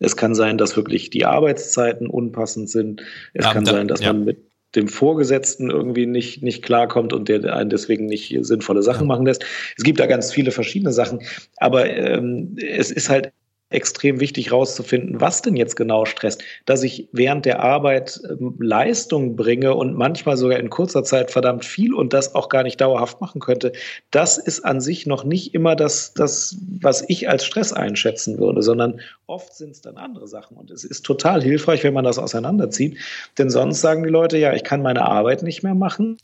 Es 0.00 0.16
kann 0.16 0.34
sein, 0.34 0.58
dass 0.58 0.76
wirklich 0.76 1.10
die 1.10 1.24
Arbeitszeiten 1.24 2.08
unpassend 2.08 2.68
sind. 2.68 3.02
Es 3.34 3.44
Ja, 3.44 3.52
kann 3.52 3.64
da- 3.64 3.72
sein, 3.72 3.86
dass 3.86 4.00
ja. 4.00 4.12
man 4.12 4.24
mit 4.24 4.38
dem 4.76 4.88
Vorgesetzten 4.88 5.70
irgendwie 5.70 6.06
nicht, 6.06 6.42
nicht 6.42 6.62
klarkommt 6.62 7.12
und 7.12 7.28
der 7.28 7.54
einen 7.54 7.70
deswegen 7.70 8.06
nicht 8.06 8.36
sinnvolle 8.40 8.82
Sachen 8.82 9.06
machen 9.06 9.26
lässt. 9.26 9.44
Es 9.76 9.84
gibt 9.84 10.00
da 10.00 10.06
ganz 10.06 10.32
viele 10.32 10.50
verschiedene 10.50 10.92
Sachen, 10.92 11.20
aber 11.56 11.88
ähm, 11.88 12.56
es 12.58 12.90
ist 12.90 13.08
halt 13.08 13.32
extrem 13.70 14.20
wichtig 14.20 14.50
herauszufinden, 14.50 15.20
was 15.20 15.42
denn 15.42 15.56
jetzt 15.56 15.74
genau 15.74 16.04
stresst, 16.04 16.42
dass 16.64 16.82
ich 16.82 17.08
während 17.12 17.44
der 17.44 17.60
Arbeit 17.60 18.20
ähm, 18.28 18.56
Leistung 18.60 19.36
bringe 19.36 19.74
und 19.74 19.96
manchmal 19.96 20.36
sogar 20.36 20.58
in 20.58 20.70
kurzer 20.70 21.02
Zeit 21.02 21.30
verdammt 21.30 21.64
viel 21.64 21.92
und 21.94 22.12
das 22.12 22.34
auch 22.34 22.48
gar 22.48 22.62
nicht 22.62 22.80
dauerhaft 22.80 23.20
machen 23.20 23.40
könnte. 23.40 23.72
Das 24.10 24.38
ist 24.38 24.64
an 24.64 24.80
sich 24.80 25.06
noch 25.06 25.24
nicht 25.24 25.54
immer 25.54 25.76
das, 25.76 26.14
das 26.14 26.56
was 26.80 27.04
ich 27.08 27.28
als 27.28 27.44
Stress 27.44 27.72
einschätzen 27.72 28.38
würde, 28.38 28.62
sondern 28.62 29.00
oft 29.26 29.54
sind 29.54 29.70
es 29.70 29.80
dann 29.80 29.96
andere 29.96 30.28
Sachen 30.28 30.56
und 30.56 30.70
es 30.70 30.84
ist 30.84 31.04
total 31.04 31.42
hilfreich, 31.42 31.82
wenn 31.84 31.94
man 31.94 32.04
das 32.04 32.18
auseinanderzieht, 32.18 32.98
denn 33.38 33.50
sonst 33.50 33.80
sagen 33.80 34.04
die 34.04 34.10
Leute, 34.10 34.38
ja, 34.38 34.52
ich 34.52 34.62
kann 34.62 34.82
meine 34.82 35.02
Arbeit 35.02 35.42
nicht 35.42 35.62
mehr 35.62 35.74
machen, 35.74 36.18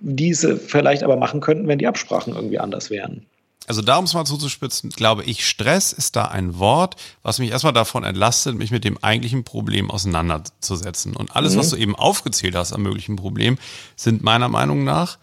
diese 0.00 0.56
vielleicht 0.56 1.02
aber 1.02 1.16
machen 1.16 1.40
könnten, 1.40 1.68
wenn 1.68 1.78
die 1.78 1.86
Absprachen 1.86 2.34
irgendwie 2.34 2.58
anders 2.58 2.90
wären. 2.90 3.26
Also 3.66 3.80
da, 3.82 3.96
um 3.96 4.04
es 4.04 4.14
mal 4.14 4.24
zuzuspitzen, 4.24 4.90
glaube 4.90 5.24
ich, 5.24 5.46
Stress 5.46 5.92
ist 5.92 6.16
da 6.16 6.24
ein 6.24 6.58
Wort, 6.58 6.96
was 7.22 7.38
mich 7.38 7.50
erstmal 7.50 7.72
davon 7.72 8.04
entlastet, 8.04 8.56
mich 8.56 8.70
mit 8.70 8.84
dem 8.84 8.98
eigentlichen 9.02 9.44
Problem 9.44 9.90
auseinanderzusetzen. 9.90 11.14
Und 11.14 11.36
alles, 11.36 11.56
was 11.56 11.70
du 11.70 11.76
eben 11.76 11.94
aufgezählt 11.94 12.54
hast 12.54 12.72
am 12.72 12.82
möglichen 12.82 13.16
Problem, 13.16 13.58
sind 13.96 14.22
meiner 14.22 14.48
Meinung 14.48 14.84
nach 14.84 15.18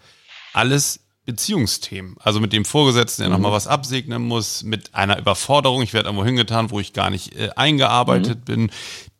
alles 0.52 1.00
Beziehungsthemen. 1.26 2.16
Also 2.18 2.40
mit 2.40 2.52
dem 2.52 2.64
Vorgesetzten, 2.64 3.22
der 3.22 3.30
nochmal 3.30 3.52
was 3.52 3.66
absegnen 3.66 4.22
muss, 4.22 4.62
mit 4.62 4.94
einer 4.94 5.18
Überforderung, 5.18 5.82
ich 5.82 5.92
werde 5.92 6.08
irgendwo 6.08 6.24
hingetan, 6.24 6.70
wo 6.70 6.80
ich 6.80 6.92
gar 6.92 7.10
nicht 7.10 7.36
äh, 7.36 7.50
eingearbeitet 7.54 8.44
bin. 8.44 8.70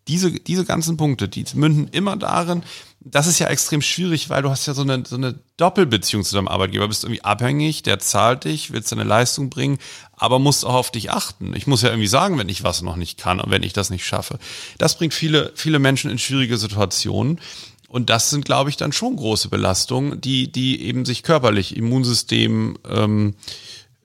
Diese, 0.09 0.33
diese 0.33 0.64
ganzen 0.64 0.97
Punkte, 0.97 1.28
die 1.28 1.45
münden 1.54 1.88
immer 1.88 2.16
darin, 2.16 2.62
das 3.02 3.26
ist 3.26 3.38
ja 3.38 3.47
extrem 3.47 3.80
schwierig, 3.80 4.28
weil 4.28 4.42
du 4.42 4.50
hast 4.50 4.66
ja 4.66 4.75
so 4.75 4.83
eine, 4.83 5.04
so 5.07 5.16
eine 5.16 5.38
Doppelbeziehung 5.57 6.23
zu 6.23 6.35
deinem 6.35 6.49
Arbeitgeber. 6.49 6.87
Bist 6.87 7.04
irgendwie 7.04 7.25
abhängig, 7.25 7.83
der 7.83 7.99
zahlt 7.99 8.45
dich, 8.45 8.73
willst 8.73 8.92
deine 8.92 9.04
Leistung 9.04 9.49
bringen, 9.49 9.78
aber 10.12 10.38
musst 10.38 10.66
auch 10.66 10.75
auf 10.75 10.90
dich 10.90 11.11
achten. 11.11 11.54
Ich 11.57 11.66
muss 11.66 11.80
ja 11.80 11.88
irgendwie 11.88 12.09
sagen, 12.09 12.38
wenn 12.38 12.50
ich 12.50 12.62
was 12.62 12.83
noch 12.83 12.97
nicht 12.97 13.19
kann 13.19 13.40
und 13.40 13.50
wenn 13.50 13.62
ich 13.62 13.73
das 13.73 13.88
nicht 13.88 14.04
schaffe. 14.04 14.38
Das 14.76 14.99
bringt 14.99 15.14
viele, 15.14 15.52
viele 15.54 15.78
Menschen 15.78 16.11
in 16.11 16.19
schwierige 16.19 16.59
Situationen. 16.59 17.40
Und 17.88 18.11
das 18.11 18.30
sind, 18.30 18.45
glaube 18.45 18.71
ich, 18.71 18.76
dann 18.76 18.92
schon 18.92 19.16
große 19.16 19.49
Belastungen, 19.49 20.21
die, 20.21 20.52
die 20.52 20.83
eben 20.83 21.04
sich 21.04 21.23
körperlich, 21.23 21.76
Immunsystem, 21.76 22.78
ähm, 22.88 23.35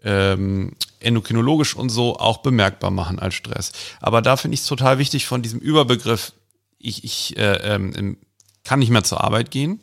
ähm, 0.05 0.73
endokrinologisch 0.99 1.75
und 1.75 1.89
so 1.89 2.17
auch 2.17 2.37
bemerkbar 2.37 2.91
machen 2.91 3.19
als 3.19 3.33
Stress. 3.33 3.71
Aber 3.99 4.21
da 4.21 4.37
finde 4.37 4.55
ich 4.55 4.61
es 4.61 4.67
total 4.67 4.99
wichtig 4.99 5.25
von 5.25 5.41
diesem 5.41 5.59
Überbegriff, 5.59 6.33
ich, 6.77 7.03
ich 7.03 7.37
äh, 7.37 7.75
ähm, 7.75 8.17
kann 8.63 8.79
nicht 8.79 8.91
mehr 8.91 9.03
zur 9.03 9.23
Arbeit 9.23 9.51
gehen, 9.51 9.81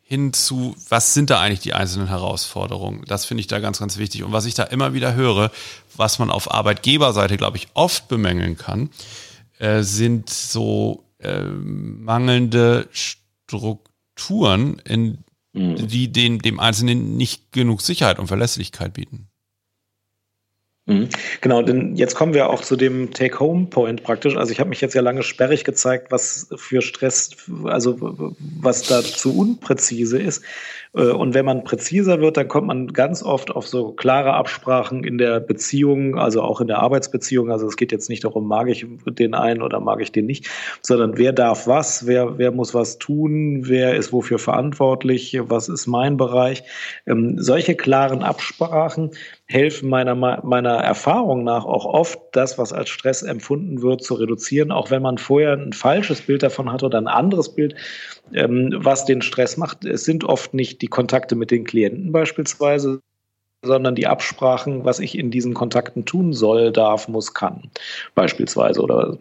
hin 0.00 0.32
zu, 0.32 0.76
was 0.88 1.14
sind 1.14 1.30
da 1.30 1.40
eigentlich 1.40 1.60
die 1.60 1.74
einzelnen 1.74 2.06
Herausforderungen? 2.06 3.04
Das 3.08 3.24
finde 3.24 3.40
ich 3.40 3.48
da 3.48 3.58
ganz, 3.58 3.80
ganz 3.80 3.98
wichtig. 3.98 4.22
Und 4.22 4.30
was 4.30 4.46
ich 4.46 4.54
da 4.54 4.62
immer 4.62 4.94
wieder 4.94 5.14
höre, 5.14 5.50
was 5.96 6.20
man 6.20 6.30
auf 6.30 6.52
Arbeitgeberseite, 6.52 7.36
glaube 7.36 7.56
ich, 7.56 7.66
oft 7.74 8.06
bemängeln 8.06 8.56
kann, 8.56 8.90
äh, 9.58 9.82
sind 9.82 10.30
so 10.30 11.04
äh, 11.18 11.42
mangelnde 11.42 12.88
Strukturen, 12.92 14.78
in, 14.84 15.24
mhm. 15.52 15.88
die 15.88 16.12
den, 16.12 16.38
dem 16.38 16.60
Einzelnen 16.60 17.16
nicht 17.16 17.50
genug 17.50 17.82
Sicherheit 17.82 18.20
und 18.20 18.28
Verlässlichkeit 18.28 18.94
bieten. 18.94 19.28
Mhm. 20.86 21.08
Genau, 21.40 21.62
denn 21.62 21.96
jetzt 21.96 22.14
kommen 22.14 22.32
wir 22.32 22.48
auch 22.48 22.62
zu 22.62 22.76
dem 22.76 23.12
Take-Home-Point 23.12 24.04
praktisch. 24.04 24.36
Also 24.36 24.52
ich 24.52 24.60
habe 24.60 24.70
mich 24.70 24.80
jetzt 24.80 24.94
ja 24.94 25.02
lange 25.02 25.24
sperrig 25.24 25.64
gezeigt, 25.64 26.12
was 26.12 26.48
für 26.54 26.80
Stress, 26.80 27.30
also 27.64 27.96
was 28.60 28.84
da 28.84 29.02
zu 29.02 29.36
unpräzise 29.36 30.18
ist. 30.18 30.44
Äh, 30.96 31.10
und 31.10 31.34
wenn 31.34 31.44
man 31.44 31.64
präziser 31.64 32.20
wird, 32.20 32.36
dann 32.36 32.48
kommt 32.48 32.66
man 32.66 32.88
ganz 32.88 33.22
oft 33.22 33.50
auf 33.50 33.66
so 33.66 33.92
klare 33.92 34.32
Absprachen 34.34 35.04
in 35.04 35.18
der 35.18 35.40
Beziehung, 35.40 36.18
also 36.18 36.42
auch 36.42 36.60
in 36.60 36.66
der 36.66 36.78
Arbeitsbeziehung. 36.78 37.50
Also 37.50 37.66
es 37.66 37.76
geht 37.76 37.92
jetzt 37.92 38.08
nicht 38.08 38.24
darum, 38.24 38.48
mag 38.48 38.68
ich 38.68 38.86
den 39.06 39.34
einen 39.34 39.62
oder 39.62 39.80
mag 39.80 40.00
ich 40.00 40.12
den 40.12 40.26
nicht, 40.26 40.48
sondern 40.80 41.18
wer 41.18 41.32
darf 41.32 41.66
was, 41.66 42.06
wer, 42.06 42.38
wer 42.38 42.50
muss 42.50 42.74
was 42.74 42.98
tun, 42.98 43.62
wer 43.68 43.96
ist 43.96 44.12
wofür 44.12 44.38
verantwortlich, 44.38 45.38
was 45.42 45.68
ist 45.68 45.86
mein 45.86 46.16
Bereich. 46.16 46.62
Ähm, 47.06 47.36
solche 47.38 47.74
klaren 47.74 48.22
Absprachen 48.22 49.10
helfen 49.46 49.88
meiner, 49.88 50.14
meiner 50.14 50.74
Erfahrung 50.74 51.44
nach 51.44 51.64
auch 51.64 51.84
oft, 51.84 52.18
das, 52.32 52.58
was 52.58 52.72
als 52.72 52.88
Stress 52.88 53.22
empfunden 53.22 53.80
wird, 53.80 54.02
zu 54.02 54.14
reduzieren, 54.14 54.72
auch 54.72 54.90
wenn 54.90 55.02
man 55.02 55.18
vorher 55.18 55.52
ein 55.52 55.72
falsches 55.72 56.22
Bild 56.22 56.42
davon 56.42 56.72
hat 56.72 56.82
oder 56.82 56.98
ein 56.98 57.06
anderes 57.06 57.54
Bild, 57.54 57.76
ähm, 58.32 58.72
was 58.76 59.04
den 59.04 59.22
Stress 59.22 59.56
macht. 59.56 59.84
Es 59.84 60.04
sind 60.04 60.24
oft 60.24 60.54
nicht 60.54 60.82
die 60.82 60.88
Kontakte 60.88 61.34
mit 61.34 61.50
den 61.50 61.64
Klienten 61.64 62.12
beispielsweise, 62.12 63.00
sondern 63.62 63.94
die 63.94 64.06
Absprachen, 64.06 64.84
was 64.84 65.00
ich 65.00 65.18
in 65.18 65.30
diesen 65.30 65.54
Kontakten 65.54 66.04
tun 66.04 66.32
soll, 66.32 66.72
darf, 66.72 67.08
muss, 67.08 67.34
kann, 67.34 67.70
beispielsweise 68.14 68.80
oder 68.80 69.16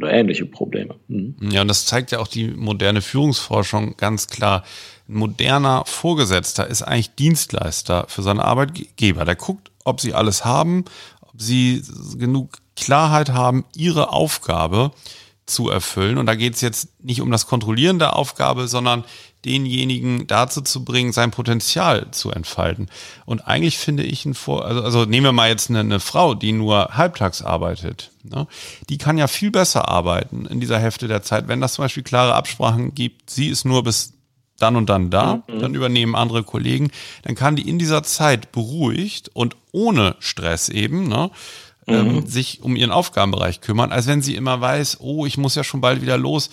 oder 0.00 0.12
ähnliche 0.12 0.46
Probleme. 0.46 0.94
Mhm. 1.08 1.36
Ja, 1.50 1.60
und 1.60 1.68
das 1.68 1.84
zeigt 1.84 2.10
ja 2.10 2.20
auch 2.20 2.28
die 2.28 2.48
moderne 2.48 3.02
Führungsforschung 3.02 3.96
ganz 3.98 4.28
klar 4.28 4.64
ein 5.08 5.14
moderner 5.14 5.84
Vorgesetzter 5.86 6.66
ist 6.68 6.82
eigentlich 6.82 7.14
Dienstleister 7.16 8.06
für 8.08 8.22
seine 8.22 8.44
Arbeitgeber. 8.44 9.24
Der 9.24 9.34
guckt, 9.34 9.70
ob 9.84 10.00
sie 10.00 10.14
alles 10.14 10.44
haben, 10.44 10.84
ob 11.20 11.40
sie 11.40 11.82
genug 12.16 12.58
Klarheit 12.76 13.30
haben, 13.30 13.64
ihre 13.74 14.12
Aufgabe 14.12 14.92
zu 15.50 15.68
erfüllen. 15.68 16.18
Und 16.18 16.26
da 16.26 16.34
geht 16.34 16.54
es 16.54 16.60
jetzt 16.60 17.02
nicht 17.02 17.20
um 17.20 17.30
das 17.30 17.46
Kontrollieren 17.46 17.98
der 17.98 18.16
Aufgabe, 18.16 18.68
sondern 18.68 19.04
denjenigen 19.44 20.26
dazu 20.26 20.60
zu 20.60 20.84
bringen, 20.84 21.12
sein 21.12 21.30
Potenzial 21.30 22.10
zu 22.10 22.30
entfalten. 22.30 22.88
Und 23.24 23.46
eigentlich 23.46 23.78
finde 23.78 24.02
ich 24.02 24.24
ein 24.26 24.34
Vor, 24.34 24.64
also, 24.64 24.82
also 24.82 25.04
nehmen 25.04 25.24
wir 25.24 25.32
mal 25.32 25.48
jetzt 25.48 25.70
eine, 25.70 25.80
eine 25.80 26.00
Frau, 26.00 26.34
die 26.34 26.52
nur 26.52 26.96
halbtags 26.96 27.42
arbeitet. 27.42 28.10
Ne? 28.22 28.46
Die 28.88 28.98
kann 28.98 29.18
ja 29.18 29.28
viel 29.28 29.50
besser 29.50 29.88
arbeiten 29.88 30.46
in 30.46 30.60
dieser 30.60 30.78
Hälfte 30.78 31.08
der 31.08 31.22
Zeit, 31.22 31.48
wenn 31.48 31.60
das 31.60 31.74
zum 31.74 31.84
Beispiel 31.84 32.02
klare 32.02 32.34
Absprachen 32.34 32.94
gibt. 32.94 33.30
Sie 33.30 33.48
ist 33.48 33.64
nur 33.64 33.82
bis 33.82 34.12
dann 34.58 34.76
und 34.76 34.90
dann 34.90 35.10
da, 35.10 35.42
mhm. 35.48 35.60
dann 35.60 35.74
übernehmen 35.74 36.14
andere 36.14 36.44
Kollegen, 36.44 36.90
dann 37.22 37.34
kann 37.34 37.56
die 37.56 37.68
in 37.68 37.78
dieser 37.78 38.02
Zeit 38.02 38.52
beruhigt 38.52 39.30
und 39.32 39.56
ohne 39.72 40.16
Stress 40.18 40.68
eben, 40.68 41.08
ne, 41.08 41.30
ähm, 41.86 42.16
mhm. 42.16 42.26
sich 42.26 42.62
um 42.62 42.76
ihren 42.76 42.90
Aufgabenbereich 42.90 43.60
kümmern, 43.60 43.92
als 43.92 44.06
wenn 44.06 44.22
sie 44.22 44.36
immer 44.36 44.60
weiß, 44.60 44.98
oh, 45.00 45.26
ich 45.26 45.38
muss 45.38 45.54
ja 45.54 45.64
schon 45.64 45.80
bald 45.80 46.02
wieder 46.02 46.18
los. 46.18 46.50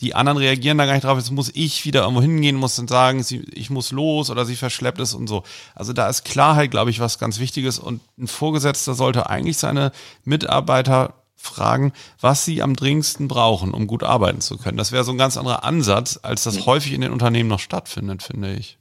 Die 0.00 0.14
anderen 0.14 0.38
reagieren 0.38 0.78
da 0.78 0.86
gar 0.86 0.94
nicht 0.94 1.04
drauf, 1.04 1.18
jetzt 1.18 1.30
muss 1.30 1.50
ich 1.54 1.84
wieder 1.84 2.02
irgendwo 2.02 2.22
hingehen, 2.22 2.56
muss 2.56 2.74
dann 2.74 2.88
sagen, 2.88 3.22
sie, 3.22 3.44
ich 3.52 3.70
muss 3.70 3.92
los 3.92 4.30
oder 4.30 4.44
sie 4.44 4.56
verschleppt 4.56 4.98
es 4.98 5.14
und 5.14 5.28
so. 5.28 5.44
Also 5.74 5.92
da 5.92 6.08
ist 6.08 6.24
Klarheit, 6.24 6.72
glaube 6.72 6.90
ich, 6.90 6.98
was 6.98 7.18
ganz 7.18 7.38
Wichtiges 7.38 7.78
und 7.78 8.00
ein 8.18 8.26
Vorgesetzter 8.26 8.94
sollte 8.94 9.30
eigentlich 9.30 9.58
seine 9.58 9.92
Mitarbeiter 10.24 11.14
fragen, 11.36 11.92
was 12.20 12.44
sie 12.44 12.62
am 12.62 12.74
dringendsten 12.74 13.28
brauchen, 13.28 13.74
um 13.74 13.86
gut 13.86 14.02
arbeiten 14.02 14.40
zu 14.40 14.56
können. 14.56 14.78
Das 14.78 14.92
wäre 14.92 15.04
so 15.04 15.12
ein 15.12 15.18
ganz 15.18 15.36
anderer 15.36 15.64
Ansatz, 15.64 16.18
als 16.22 16.44
das 16.44 16.56
mhm. 16.56 16.66
häufig 16.66 16.92
in 16.92 17.00
den 17.00 17.12
Unternehmen 17.12 17.48
noch 17.48 17.60
stattfindet, 17.60 18.22
finde 18.22 18.54
ich. 18.54 18.78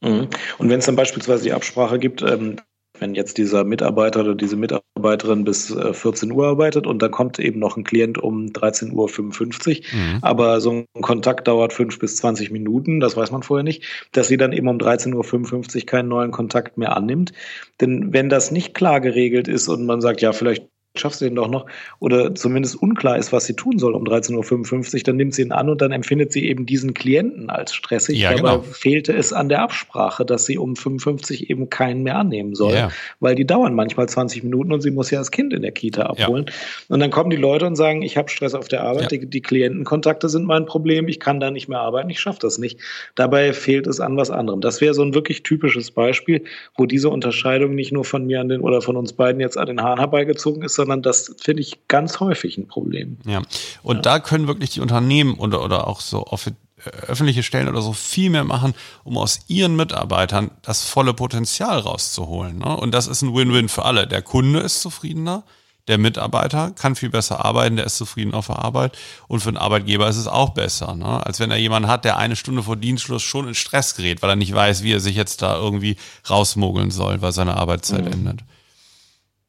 Mhm. 0.00 0.28
Und 0.58 0.68
wenn 0.68 0.78
es 0.78 0.86
dann 0.86 0.96
beispielsweise 0.96 1.44
die 1.44 1.52
Absprache 1.52 1.98
gibt, 1.98 2.22
ähm, 2.22 2.56
wenn 3.00 3.14
jetzt 3.14 3.38
dieser 3.38 3.64
Mitarbeiter 3.64 4.20
oder 4.20 4.34
diese 4.34 4.56
Mitarbeiterin 4.56 5.44
bis 5.44 5.74
14 5.92 6.30
äh, 6.30 6.32
Uhr 6.32 6.46
arbeitet 6.46 6.86
und 6.86 7.00
dann 7.02 7.10
kommt 7.10 7.38
eben 7.38 7.58
noch 7.58 7.76
ein 7.76 7.84
Klient 7.84 8.18
um 8.18 8.46
13.55 8.46 8.92
Uhr, 8.94 9.98
mhm. 9.98 10.18
aber 10.22 10.60
so 10.60 10.70
ein 10.70 11.02
Kontakt 11.02 11.48
dauert 11.48 11.72
5 11.72 11.98
bis 11.98 12.16
20 12.16 12.50
Minuten, 12.50 13.00
das 13.00 13.16
weiß 13.16 13.30
man 13.30 13.42
vorher 13.42 13.64
nicht, 13.64 13.84
dass 14.12 14.28
sie 14.28 14.36
dann 14.36 14.52
eben 14.52 14.68
um 14.68 14.78
13.55 14.78 15.76
Uhr 15.76 15.86
keinen 15.86 16.08
neuen 16.08 16.30
Kontakt 16.30 16.78
mehr 16.78 16.96
annimmt. 16.96 17.32
Denn 17.80 18.12
wenn 18.12 18.28
das 18.28 18.50
nicht 18.50 18.74
klar 18.74 19.00
geregelt 19.00 19.48
ist 19.48 19.68
und 19.68 19.86
man 19.86 20.00
sagt, 20.00 20.20
ja, 20.20 20.32
vielleicht 20.32 20.69
schaffst 20.96 21.20
du 21.20 21.26
den 21.26 21.36
doch 21.36 21.48
noch, 21.48 21.66
oder 22.00 22.34
zumindest 22.34 22.74
unklar 22.82 23.16
ist, 23.16 23.32
was 23.32 23.44
sie 23.44 23.54
tun 23.54 23.78
soll 23.78 23.94
um 23.94 24.04
13.55 24.04 24.94
Uhr, 24.94 25.00
dann 25.04 25.16
nimmt 25.16 25.34
sie 25.34 25.42
ihn 25.42 25.52
an 25.52 25.68
und 25.68 25.80
dann 25.80 25.92
empfindet 25.92 26.32
sie 26.32 26.48
eben 26.48 26.66
diesen 26.66 26.94
Klienten 26.94 27.48
als 27.48 27.74
stressig. 27.74 28.18
Ja, 28.18 28.30
Dabei 28.34 28.56
genau. 28.56 28.62
fehlte 28.62 29.12
es 29.12 29.32
an 29.32 29.48
der 29.48 29.62
Absprache, 29.62 30.24
dass 30.24 30.46
sie 30.46 30.58
um 30.58 30.74
55 30.74 31.48
eben 31.48 31.70
keinen 31.70 32.02
mehr 32.02 32.16
annehmen 32.16 32.56
soll, 32.56 32.74
ja. 32.74 32.90
weil 33.20 33.36
die 33.36 33.46
dauern 33.46 33.74
manchmal 33.74 34.08
20 34.08 34.42
Minuten 34.42 34.72
und 34.72 34.80
sie 34.80 34.90
muss 34.90 35.10
ja 35.12 35.20
das 35.20 35.30
Kind 35.30 35.52
in 35.52 35.62
der 35.62 35.70
Kita 35.70 36.02
abholen. 36.02 36.46
Ja. 36.48 36.54
Und 36.88 37.00
dann 37.00 37.10
kommen 37.10 37.30
die 37.30 37.36
Leute 37.36 37.66
und 37.66 37.76
sagen, 37.76 38.02
ich 38.02 38.16
habe 38.16 38.28
Stress 38.28 38.54
auf 38.54 38.66
der 38.66 38.82
Arbeit, 38.82 39.12
die, 39.12 39.26
die, 39.26 39.40
Klientenkontakte 39.40 40.28
sind 40.28 40.44
mein 40.44 40.66
Problem, 40.66 41.06
ich 41.08 41.20
kann 41.20 41.40
da 41.40 41.50
nicht 41.50 41.68
mehr 41.68 41.80
arbeiten, 41.80 42.10
ich 42.10 42.20
schaffe 42.20 42.40
das 42.42 42.58
nicht. 42.58 42.78
Dabei 43.14 43.52
fehlt 43.52 43.86
es 43.86 44.00
an 44.00 44.16
was 44.16 44.30
anderem. 44.30 44.60
Das 44.60 44.80
wäre 44.80 44.94
so 44.94 45.02
ein 45.02 45.14
wirklich 45.14 45.44
typisches 45.44 45.92
Beispiel, 45.92 46.42
wo 46.76 46.86
diese 46.86 47.08
Unterscheidung 47.08 47.74
nicht 47.74 47.92
nur 47.92 48.04
von 48.04 48.26
mir 48.26 48.40
an 48.40 48.48
den 48.48 48.60
oder 48.60 48.82
von 48.82 48.96
uns 48.96 49.12
beiden 49.12 49.40
jetzt 49.40 49.56
an 49.56 49.66
den 49.66 49.82
Haaren 49.82 50.00
herbeigezogen 50.00 50.62
ist, 50.62 50.79
sondern 50.80 51.02
das 51.02 51.34
finde 51.38 51.60
ich 51.60 51.86
ganz 51.88 52.20
häufig 52.20 52.56
ein 52.56 52.66
Problem. 52.66 53.18
Ja, 53.26 53.42
und 53.82 53.96
ja. 53.96 54.02
da 54.02 54.18
können 54.18 54.46
wirklich 54.46 54.70
die 54.70 54.80
Unternehmen 54.80 55.34
oder, 55.34 55.62
oder 55.62 55.86
auch 55.86 56.00
so 56.00 56.24
äh, 56.24 56.88
öffentliche 57.06 57.42
Stellen 57.42 57.68
oder 57.68 57.82
so 57.82 57.92
viel 57.92 58.30
mehr 58.30 58.44
machen, 58.44 58.72
um 59.04 59.18
aus 59.18 59.40
ihren 59.48 59.76
Mitarbeitern 59.76 60.50
das 60.62 60.84
volle 60.84 61.12
Potenzial 61.12 61.80
rauszuholen. 61.80 62.58
Ne? 62.58 62.74
Und 62.74 62.92
das 62.92 63.08
ist 63.08 63.20
ein 63.20 63.34
Win-Win 63.34 63.68
für 63.68 63.84
alle. 63.84 64.06
Der 64.06 64.22
Kunde 64.22 64.60
ist 64.60 64.80
zufriedener, 64.80 65.44
der 65.86 65.98
Mitarbeiter 65.98 66.70
kann 66.70 66.94
viel 66.94 67.10
besser 67.10 67.44
arbeiten, 67.44 67.76
der 67.76 67.84
ist 67.84 67.98
zufrieden 67.98 68.32
auf 68.32 68.46
der 68.46 68.60
Arbeit 68.60 68.96
und 69.28 69.40
für 69.40 69.52
den 69.52 69.58
Arbeitgeber 69.58 70.08
ist 70.08 70.16
es 70.16 70.28
auch 70.28 70.50
besser, 70.50 70.94
ne? 70.94 71.26
als 71.26 71.40
wenn 71.40 71.50
er 71.50 71.58
jemanden 71.58 71.88
hat, 71.88 72.06
der 72.06 72.16
eine 72.16 72.36
Stunde 72.36 72.62
vor 72.62 72.76
Dienstschluss 72.76 73.22
schon 73.22 73.48
in 73.48 73.54
Stress 73.54 73.96
gerät, 73.96 74.22
weil 74.22 74.30
er 74.30 74.36
nicht 74.36 74.54
weiß, 74.54 74.82
wie 74.82 74.92
er 74.92 75.00
sich 75.00 75.16
jetzt 75.16 75.42
da 75.42 75.56
irgendwie 75.56 75.96
rausmogeln 76.28 76.90
soll, 76.90 77.20
weil 77.20 77.32
seine 77.32 77.56
Arbeitszeit 77.56 78.04
mhm. 78.04 78.12
endet. 78.12 78.40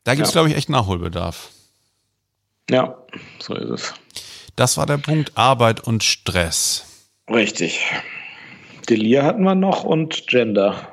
Da 0.03 0.15
gibt 0.15 0.27
es, 0.27 0.33
ja. 0.33 0.39
glaube 0.39 0.49
ich, 0.49 0.55
echt 0.55 0.69
Nachholbedarf. 0.69 1.51
Ja, 2.69 2.97
so 3.39 3.55
ist 3.55 3.69
es. 3.69 3.93
Das 4.55 4.77
war 4.77 4.85
der 4.85 4.97
Punkt 4.97 5.37
Arbeit 5.37 5.81
und 5.81 6.03
Stress. 6.03 6.85
Richtig. 7.29 7.85
Delir 8.89 9.23
hatten 9.23 9.43
wir 9.43 9.55
noch 9.55 9.83
und 9.83 10.27
Gender. 10.27 10.87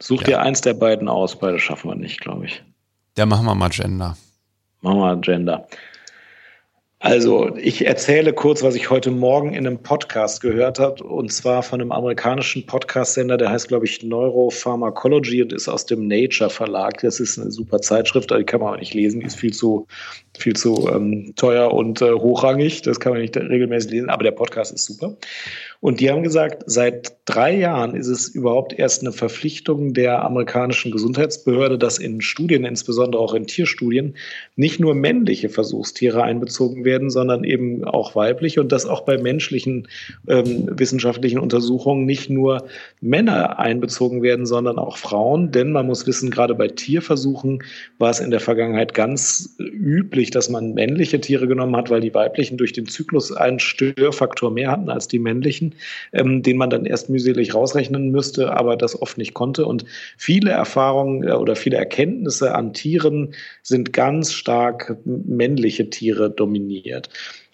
Such 0.00 0.22
ja. 0.22 0.26
dir 0.26 0.42
eins 0.42 0.60
der 0.62 0.74
beiden 0.74 1.08
aus, 1.08 1.38
beide 1.38 1.60
schaffen 1.60 1.90
wir 1.90 1.94
nicht, 1.94 2.20
glaube 2.20 2.46
ich. 2.46 2.62
Ja, 3.16 3.26
machen 3.26 3.46
wir 3.46 3.54
mal 3.54 3.68
Gender. 3.68 4.16
Machen 4.80 4.98
wir 4.98 5.16
Gender. 5.18 5.68
Also, 7.04 7.56
ich 7.56 7.84
erzähle 7.84 8.32
kurz, 8.32 8.62
was 8.62 8.76
ich 8.76 8.88
heute 8.88 9.10
Morgen 9.10 9.54
in 9.54 9.66
einem 9.66 9.82
Podcast 9.82 10.40
gehört 10.40 10.78
habe, 10.78 11.02
und 11.02 11.32
zwar 11.32 11.64
von 11.64 11.80
einem 11.80 11.90
amerikanischen 11.90 12.64
Podcast-Sender, 12.64 13.36
der 13.36 13.50
heißt, 13.50 13.66
glaube 13.66 13.86
ich, 13.86 14.04
Neuropharmacology 14.04 15.42
und 15.42 15.52
ist 15.52 15.68
aus 15.68 15.84
dem 15.84 16.06
Nature 16.06 16.48
Verlag. 16.48 16.98
Das 16.98 17.18
ist 17.18 17.40
eine 17.40 17.50
super 17.50 17.80
Zeitschrift, 17.80 18.30
die 18.30 18.44
kann 18.44 18.60
man 18.60 18.68
aber 18.68 18.78
nicht 18.78 18.94
lesen, 18.94 19.18
die 19.18 19.26
ist 19.26 19.34
viel 19.34 19.52
zu, 19.52 19.88
viel 20.38 20.54
zu 20.54 20.88
ähm, 20.94 21.32
teuer 21.34 21.74
und 21.74 22.00
äh, 22.02 22.12
hochrangig. 22.12 22.82
Das 22.82 23.00
kann 23.00 23.14
man 23.14 23.22
nicht 23.22 23.36
regelmäßig 23.36 23.90
lesen, 23.90 24.08
aber 24.08 24.22
der 24.22 24.30
Podcast 24.30 24.72
ist 24.72 24.84
super. 24.84 25.16
Und 25.82 25.98
die 25.98 26.10
haben 26.10 26.22
gesagt, 26.22 26.62
seit 26.66 27.16
drei 27.24 27.56
Jahren 27.56 27.96
ist 27.96 28.06
es 28.06 28.28
überhaupt 28.28 28.72
erst 28.72 29.02
eine 29.02 29.10
Verpflichtung 29.10 29.94
der 29.94 30.24
amerikanischen 30.24 30.92
Gesundheitsbehörde, 30.92 31.76
dass 31.76 31.98
in 31.98 32.20
Studien, 32.20 32.64
insbesondere 32.64 33.20
auch 33.20 33.34
in 33.34 33.48
Tierstudien, 33.48 34.14
nicht 34.54 34.78
nur 34.78 34.94
männliche 34.94 35.48
Versuchstiere 35.48 36.22
einbezogen 36.22 36.84
werden, 36.84 37.10
sondern 37.10 37.42
eben 37.42 37.84
auch 37.84 38.14
weibliche 38.14 38.60
und 38.60 38.70
dass 38.70 38.86
auch 38.86 39.00
bei 39.00 39.18
menschlichen 39.18 39.88
ähm, 40.28 40.68
wissenschaftlichen 40.70 41.40
Untersuchungen 41.40 42.06
nicht 42.06 42.30
nur 42.30 42.68
Männer 43.00 43.58
einbezogen 43.58 44.22
werden, 44.22 44.46
sondern 44.46 44.78
auch 44.78 44.96
Frauen. 44.96 45.50
Denn 45.50 45.72
man 45.72 45.88
muss 45.88 46.06
wissen, 46.06 46.30
gerade 46.30 46.54
bei 46.54 46.68
Tierversuchen 46.68 47.64
war 47.98 48.10
es 48.10 48.20
in 48.20 48.30
der 48.30 48.38
Vergangenheit 48.38 48.94
ganz 48.94 49.56
üblich, 49.58 50.30
dass 50.30 50.48
man 50.48 50.74
männliche 50.74 51.20
Tiere 51.20 51.48
genommen 51.48 51.74
hat, 51.74 51.90
weil 51.90 52.00
die 52.00 52.14
weiblichen 52.14 52.56
durch 52.56 52.72
den 52.72 52.86
Zyklus 52.86 53.32
einen 53.32 53.58
Störfaktor 53.58 54.52
mehr 54.52 54.70
hatten 54.70 54.88
als 54.88 55.08
die 55.08 55.18
männlichen 55.18 55.71
ähm, 56.12 56.42
den 56.42 56.56
man 56.56 56.70
dann 56.70 56.84
erst 56.84 57.10
mühselig 57.10 57.54
rausrechnen 57.54 58.10
müsste, 58.10 58.52
aber 58.52 58.76
das 58.76 59.00
oft 59.00 59.18
nicht 59.18 59.34
konnte. 59.34 59.66
Und 59.66 59.84
viele 60.16 60.50
Erfahrungen 60.50 61.26
äh, 61.26 61.32
oder 61.32 61.56
viele 61.56 61.76
Erkenntnisse 61.76 62.54
an 62.54 62.72
Tieren 62.72 63.34
sind 63.62 63.92
ganz 63.92 64.32
stark 64.32 64.96
männliche 65.04 65.90
Tiere 65.90 66.30
dominiert. 66.30 67.08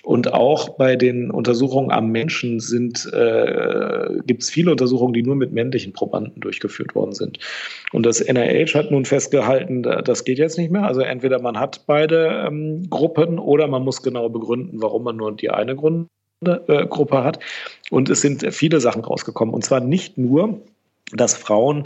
Und 0.05 0.33
auch 0.33 0.71
bei 0.71 0.97
den 0.97 1.31
Untersuchungen 1.31 1.91
am 1.91 2.11
Menschen 2.11 2.61
sind, 2.61 3.11
äh, 3.13 4.09
gibt 4.27 4.43
es 4.43 4.49
viele 4.49 4.71
Untersuchungen, 4.71 5.13
die 5.13 5.23
nur 5.23 5.35
mit 5.35 5.53
männlichen 5.53 5.93
Probanden 5.93 6.41
durchgeführt 6.41 6.95
worden 6.95 7.13
sind. 7.13 7.39
Und 7.93 8.07
das 8.07 8.21
NIH 8.21 8.75
hat 8.75 8.91
nun 8.91 9.05
festgehalten, 9.05 9.83
das 9.83 10.25
geht 10.25 10.39
jetzt 10.39 10.57
nicht 10.57 10.71
mehr. 10.71 10.85
Also 10.85 11.01
entweder 11.01 11.43
man 11.43 11.59
hat 11.59 11.83
beide 11.87 12.45
ähm, 12.47 12.89
Gruppen 12.89 13.39
oder 13.39 13.67
man 13.67 13.85
muss 13.85 14.03
genau 14.03 14.31
begründen, 14.31 14.81
warum 14.81 15.05
man 15.05 15.17
nur 15.17 15.37
die 15.37 15.51
eine 15.51 15.77
Grund 15.77 16.09
Gruppe 16.41 17.25
hat. 17.25 17.39
Und 17.91 18.09
es 18.11 18.21
sind 18.21 18.47
viele 18.55 18.81
Sachen 18.81 19.05
rausgekommen. 19.05 19.55
Und 19.55 19.65
zwar 19.65 19.81
nicht 19.81 20.19
nur, 20.19 20.61
dass 21.13 21.35
Frauen 21.35 21.85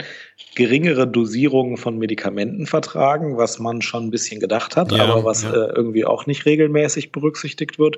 geringere 0.55 1.07
Dosierungen 1.07 1.77
von 1.77 1.97
Medikamenten 1.97 2.67
vertragen, 2.67 3.37
was 3.37 3.59
man 3.59 3.81
schon 3.81 4.07
ein 4.07 4.11
bisschen 4.11 4.39
gedacht 4.39 4.75
hat, 4.75 4.91
ja, 4.91 5.05
aber 5.05 5.23
was 5.23 5.43
ja. 5.43 5.51
äh, 5.51 5.73
irgendwie 5.75 6.05
auch 6.05 6.25
nicht 6.25 6.45
regelmäßig 6.45 7.11
berücksichtigt 7.11 7.79
wird 7.79 7.97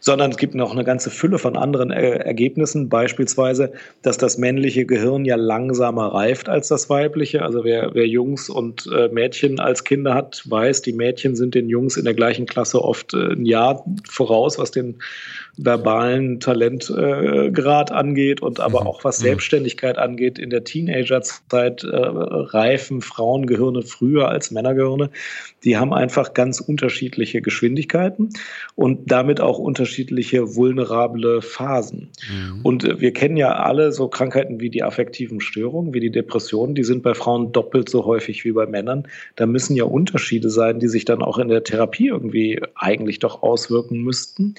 sondern 0.00 0.30
es 0.30 0.36
gibt 0.36 0.54
noch 0.54 0.72
eine 0.72 0.84
ganze 0.84 1.10
Fülle 1.10 1.38
von 1.38 1.56
anderen 1.56 1.90
äh, 1.90 2.16
Ergebnissen, 2.18 2.88
beispielsweise, 2.88 3.72
dass 4.02 4.18
das 4.18 4.38
männliche 4.38 4.86
Gehirn 4.86 5.24
ja 5.24 5.36
langsamer 5.36 6.14
reift 6.14 6.48
als 6.48 6.68
das 6.68 6.88
weibliche. 6.90 7.42
Also 7.42 7.64
wer, 7.64 7.94
wer 7.94 8.06
Jungs 8.06 8.48
und 8.48 8.88
äh, 8.94 9.08
Mädchen 9.08 9.60
als 9.60 9.84
Kinder 9.84 10.14
hat, 10.14 10.42
weiß, 10.46 10.82
die 10.82 10.92
Mädchen 10.92 11.36
sind 11.36 11.54
den 11.54 11.68
Jungs 11.68 11.96
in 11.96 12.04
der 12.04 12.14
gleichen 12.14 12.46
Klasse 12.46 12.82
oft 12.82 13.14
äh, 13.14 13.32
ein 13.32 13.46
Jahr 13.46 13.84
voraus, 14.08 14.58
was 14.58 14.70
den 14.70 14.96
verbalen 15.56 16.40
Talentgrad 16.40 17.90
äh, 17.90 17.94
angeht 17.94 18.42
und 18.42 18.60
aber 18.60 18.82
mhm. 18.82 18.86
auch 18.86 19.04
was 19.04 19.20
mhm. 19.20 19.24
Selbstständigkeit 19.24 19.98
angeht. 19.98 20.38
In 20.38 20.50
der 20.50 20.64
Teenagerzeit 20.64 21.82
äh, 21.84 21.88
reifen 21.96 23.00
Frauengehirne 23.00 23.82
früher 23.82 24.28
als 24.28 24.50
Männergehirne. 24.50 25.10
Die 25.64 25.76
haben 25.76 25.92
einfach 25.92 26.34
ganz 26.34 26.60
unterschiedliche 26.60 27.40
Geschwindigkeiten 27.40 28.30
und 28.74 29.10
damit 29.10 29.40
auch 29.40 29.58
unterschiedliche 29.58 30.54
vulnerable 30.56 31.40
Phasen. 31.42 32.10
Mhm. 32.30 32.60
Und 32.62 32.84
äh, 32.84 33.00
wir 33.00 33.12
kennen 33.12 33.36
ja 33.36 33.54
alle 33.54 33.92
so 33.92 34.08
Krankheiten 34.08 34.60
wie 34.60 34.70
die 34.70 34.82
affektiven 34.82 35.40
Störungen, 35.40 35.94
wie 35.94 36.00
die 36.00 36.10
Depressionen, 36.10 36.74
die 36.74 36.84
sind 36.84 37.02
bei 37.02 37.14
Frauen 37.14 37.52
doppelt 37.52 37.88
so 37.88 38.04
häufig 38.04 38.44
wie 38.44 38.52
bei 38.52 38.66
Männern. 38.66 39.08
Da 39.36 39.46
müssen 39.46 39.74
ja 39.74 39.84
Unterschiede 39.84 40.50
sein, 40.50 40.80
die 40.80 40.88
sich 40.88 41.04
dann 41.04 41.22
auch 41.22 41.38
in 41.38 41.48
der 41.48 41.64
Therapie 41.64 42.08
irgendwie 42.08 42.60
eigentlich 42.74 43.18
doch 43.18 43.42
auswirken 43.42 44.02
müssten. 44.02 44.54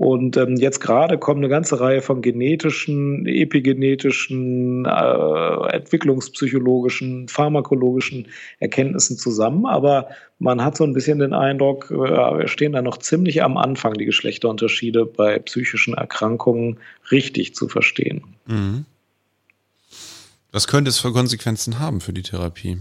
Und 0.00 0.38
ähm, 0.38 0.56
jetzt 0.56 0.80
gerade 0.80 1.18
kommen 1.18 1.40
eine 1.40 1.50
ganze 1.50 1.78
Reihe 1.78 2.00
von 2.00 2.22
genetischen, 2.22 3.26
epigenetischen, 3.26 4.86
äh, 4.86 5.76
entwicklungspsychologischen, 5.76 7.28
pharmakologischen 7.28 8.28
Erkenntnissen 8.60 9.18
zusammen. 9.18 9.66
Aber 9.66 10.08
man 10.38 10.64
hat 10.64 10.78
so 10.78 10.84
ein 10.84 10.94
bisschen 10.94 11.18
den 11.18 11.34
Eindruck, 11.34 11.90
äh, 11.90 11.96
wir 11.98 12.48
stehen 12.48 12.72
da 12.72 12.80
noch 12.80 12.96
ziemlich 12.96 13.42
am 13.42 13.58
Anfang, 13.58 13.92
die 13.92 14.06
Geschlechterunterschiede 14.06 15.04
bei 15.04 15.38
psychischen 15.38 15.92
Erkrankungen 15.92 16.78
richtig 17.10 17.54
zu 17.54 17.68
verstehen. 17.68 18.22
Mhm. 18.46 18.86
Was 20.50 20.66
könnte 20.66 20.88
es 20.88 20.98
für 20.98 21.12
Konsequenzen 21.12 21.78
haben 21.78 22.00
für 22.00 22.14
die 22.14 22.22
Therapie? 22.22 22.78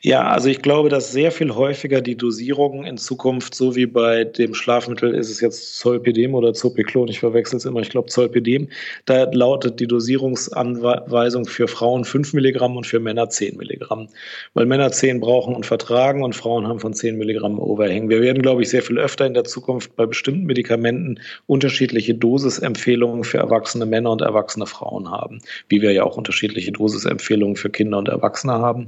Ja, 0.00 0.28
also 0.28 0.48
ich 0.48 0.62
glaube, 0.62 0.88
dass 0.88 1.12
sehr 1.12 1.30
viel 1.30 1.54
häufiger 1.54 2.00
die 2.00 2.16
Dosierungen 2.16 2.86
in 2.86 2.96
Zukunft, 2.96 3.54
so 3.54 3.76
wie 3.76 3.84
bei 3.84 4.24
dem 4.24 4.54
Schlafmittel, 4.54 5.14
ist 5.14 5.28
es 5.28 5.40
jetzt 5.42 5.76
Zolpidem 5.78 6.34
oder 6.34 6.54
Zopiklon, 6.54 7.08
ich 7.08 7.20
verwechsel 7.20 7.58
es 7.58 7.66
immer, 7.66 7.80
ich 7.80 7.90
glaube 7.90 8.08
Zolpidem, 8.08 8.68
da 9.04 9.24
lautet 9.30 9.78
die 9.78 9.86
Dosierungsanweisung 9.86 11.44
für 11.44 11.68
Frauen 11.68 12.04
5 12.04 12.32
Milligramm 12.32 12.76
und 12.78 12.86
für 12.86 12.98
Männer 12.98 13.28
10 13.28 13.58
Milligramm. 13.58 14.08
Weil 14.54 14.64
Männer 14.64 14.90
10 14.90 15.20
brauchen 15.20 15.54
und 15.54 15.66
vertragen 15.66 16.22
und 16.22 16.34
Frauen 16.34 16.66
haben 16.66 16.80
von 16.80 16.94
10 16.94 17.18
Milligramm 17.18 17.58
Overhang. 17.58 18.08
Wir 18.08 18.22
werden, 18.22 18.40
glaube 18.40 18.62
ich, 18.62 18.70
sehr 18.70 18.82
viel 18.82 18.98
öfter 18.98 19.26
in 19.26 19.34
der 19.34 19.44
Zukunft 19.44 19.94
bei 19.96 20.06
bestimmten 20.06 20.46
Medikamenten 20.46 21.20
unterschiedliche 21.46 22.14
Dosisempfehlungen 22.14 23.24
für 23.24 23.38
erwachsene 23.38 23.84
Männer 23.84 24.12
und 24.12 24.22
erwachsene 24.22 24.66
Frauen 24.66 25.10
haben, 25.10 25.40
wie 25.68 25.82
wir 25.82 25.92
ja 25.92 26.04
auch 26.04 26.16
unterschiedliche 26.16 26.72
Dosisempfehlungen 26.72 27.56
für 27.56 27.68
Kinder 27.68 27.98
und 27.98 28.08
Erwachsene 28.08 28.54
haben. 28.54 28.86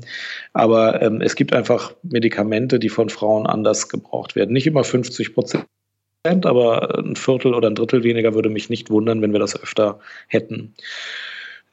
Aber 0.54 0.69
aber 0.70 1.02
ähm, 1.02 1.20
es 1.20 1.34
gibt 1.34 1.52
einfach 1.52 1.94
Medikamente, 2.02 2.78
die 2.78 2.88
von 2.88 3.08
Frauen 3.08 3.46
anders 3.46 3.88
gebraucht 3.88 4.36
werden. 4.36 4.52
Nicht 4.52 4.68
immer 4.68 4.84
50 4.84 5.34
Prozent, 5.34 5.66
aber 6.24 6.98
ein 6.98 7.16
Viertel 7.16 7.54
oder 7.54 7.68
ein 7.68 7.74
Drittel 7.74 8.04
weniger 8.04 8.34
würde 8.34 8.50
mich 8.50 8.70
nicht 8.70 8.88
wundern, 8.88 9.20
wenn 9.20 9.32
wir 9.32 9.40
das 9.40 9.60
öfter 9.60 9.98
hätten. 10.28 10.74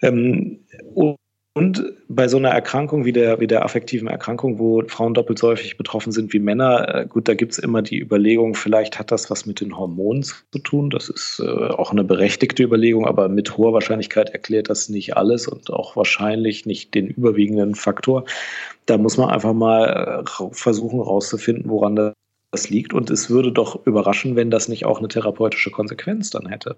Ähm, 0.01 0.65
und 0.95 1.17
bei 2.09 2.27
so 2.27 2.37
einer 2.37 2.49
Erkrankung 2.49 3.05
wie 3.05 3.13
der, 3.13 3.39
wie 3.39 3.47
der 3.47 3.63
affektiven 3.63 4.07
Erkrankung, 4.07 4.59
wo 4.59 4.83
Frauen 4.87 5.13
doppelt 5.13 5.39
so 5.39 5.47
häufig 5.47 5.77
betroffen 5.77 6.11
sind 6.11 6.33
wie 6.33 6.39
Männer, 6.39 6.95
äh, 6.95 7.05
gut, 7.05 7.27
da 7.27 7.33
gibt 7.33 7.53
es 7.53 7.59
immer 7.59 7.81
die 7.81 7.99
Überlegung, 7.99 8.55
vielleicht 8.55 8.99
hat 8.99 9.11
das 9.11 9.29
was 9.29 9.45
mit 9.45 9.61
den 9.61 9.77
Hormonen 9.77 10.23
zu 10.23 10.59
tun. 10.63 10.89
Das 10.89 11.09
ist 11.09 11.41
äh, 11.43 11.47
auch 11.47 11.91
eine 11.91 12.03
berechtigte 12.03 12.63
Überlegung, 12.63 13.05
aber 13.05 13.29
mit 13.29 13.57
hoher 13.57 13.73
Wahrscheinlichkeit 13.73 14.29
erklärt 14.29 14.69
das 14.69 14.89
nicht 14.89 15.15
alles 15.17 15.47
und 15.47 15.71
auch 15.71 15.95
wahrscheinlich 15.95 16.65
nicht 16.65 16.93
den 16.93 17.07
überwiegenden 17.07 17.75
Faktor. 17.75 18.25
Da 18.85 18.97
muss 18.97 19.17
man 19.17 19.29
einfach 19.29 19.53
mal 19.53 20.23
äh, 20.25 20.43
versuchen 20.51 20.99
herauszufinden, 20.99 21.69
woran 21.69 22.13
das 22.51 22.69
liegt. 22.69 22.93
Und 22.93 23.09
es 23.09 23.29
würde 23.29 23.51
doch 23.51 23.85
überraschen, 23.85 24.35
wenn 24.35 24.51
das 24.51 24.67
nicht 24.67 24.85
auch 24.85 24.99
eine 24.99 25.07
therapeutische 25.07 25.71
Konsequenz 25.71 26.29
dann 26.29 26.47
hätte. 26.47 26.75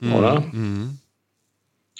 Mhm. 0.00 0.14
Oder? 0.14 0.40
Mhm. 0.52 0.98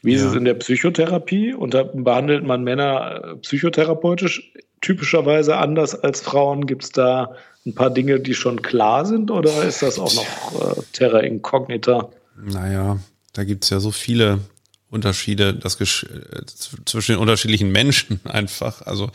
Wie 0.03 0.15
ist 0.15 0.23
ja. 0.23 0.29
es 0.29 0.35
in 0.35 0.45
der 0.45 0.55
Psychotherapie? 0.55 1.55
Und 1.55 1.75
da 1.75 1.83
behandelt 1.83 2.45
man 2.45 2.63
Männer 2.63 3.25
äh, 3.25 3.37
psychotherapeutisch 3.37 4.53
typischerweise 4.81 5.57
anders 5.57 5.95
als 5.95 6.21
Frauen? 6.21 6.67
Gibt 6.67 6.85
es 6.85 6.93
da 6.93 7.35
ein 7.67 7.75
paar 7.75 7.91
Dinge, 7.91 8.21
die 8.21 8.35
schon 8.35 8.63
klar 8.63 9.05
sind 9.05 9.31
oder 9.31 9.65
ist 9.65 9.83
das 9.83 9.99
auch 9.99 10.15
noch 10.15 10.77
äh, 10.77 10.83
Terra 10.93 11.21
Incognita? 11.21 12.11
Naja, 12.41 12.99
da 13.33 13.45
gibt 13.45 13.65
es 13.65 13.71
ja 13.71 13.81
so 13.81 13.91
viele 13.91 14.41
Unterschiede 14.89 15.53
das 15.53 15.79
Gesch 15.79 16.05
äh, 16.05 16.45
zwischen 16.85 17.13
den 17.13 17.21
unterschiedlichen 17.21 17.73
Menschen 17.73 18.21
einfach. 18.25 18.83
Also 18.83 19.11